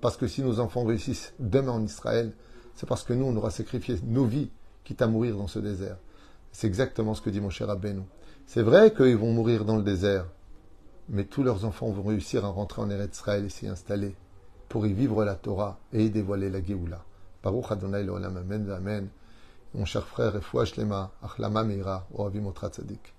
Parce 0.00 0.16
que 0.16 0.26
si 0.26 0.42
nos 0.42 0.60
enfants 0.60 0.84
réussissent 0.84 1.34
demain 1.38 1.72
en 1.72 1.84
Israël, 1.84 2.32
c'est 2.74 2.88
parce 2.88 3.04
que 3.04 3.12
nous, 3.12 3.24
on 3.24 3.36
aura 3.36 3.50
sacrifié 3.50 3.98
nos 4.04 4.24
vies, 4.24 4.50
quitte 4.84 5.02
à 5.02 5.06
mourir 5.06 5.36
dans 5.36 5.46
ce 5.46 5.58
désert. 5.58 5.96
C'est 6.52 6.66
exactement 6.66 7.14
ce 7.14 7.22
que 7.22 7.30
dit 7.30 7.40
mon 7.40 7.50
cher 7.50 7.70
Abbenou. 7.70 8.04
C'est 8.46 8.62
vrai 8.62 8.92
qu'ils 8.92 9.16
vont 9.16 9.32
mourir 9.32 9.64
dans 9.64 9.76
le 9.76 9.82
désert, 9.82 10.26
mais 11.08 11.24
tous 11.24 11.42
leurs 11.42 11.64
enfants 11.64 11.90
vont 11.90 12.02
réussir 12.02 12.44
à 12.44 12.48
rentrer 12.48 12.82
en 12.82 12.90
Eretz 12.90 13.16
Israël 13.16 13.44
et 13.44 13.48
s'y 13.48 13.68
installer 13.68 14.14
pour 14.68 14.86
y 14.86 14.92
vivre 14.92 15.24
la 15.24 15.34
Torah 15.34 15.78
et 15.92 16.04
y 16.04 16.10
dévoiler 16.10 16.50
la 16.50 16.62
Géoula. 16.62 17.04
Baruch 17.42 17.70
Adonai 17.70 18.06
Amen, 18.08 18.70
Amen. 18.70 19.08
Mon 19.74 19.84
cher 19.84 20.06
frère, 20.06 20.34
et 20.36 20.80
Lema, 20.80 21.12
Achlama 21.22 21.62
Meira, 21.62 22.06
Oavim 22.14 22.50
Tzadik. 22.52 23.15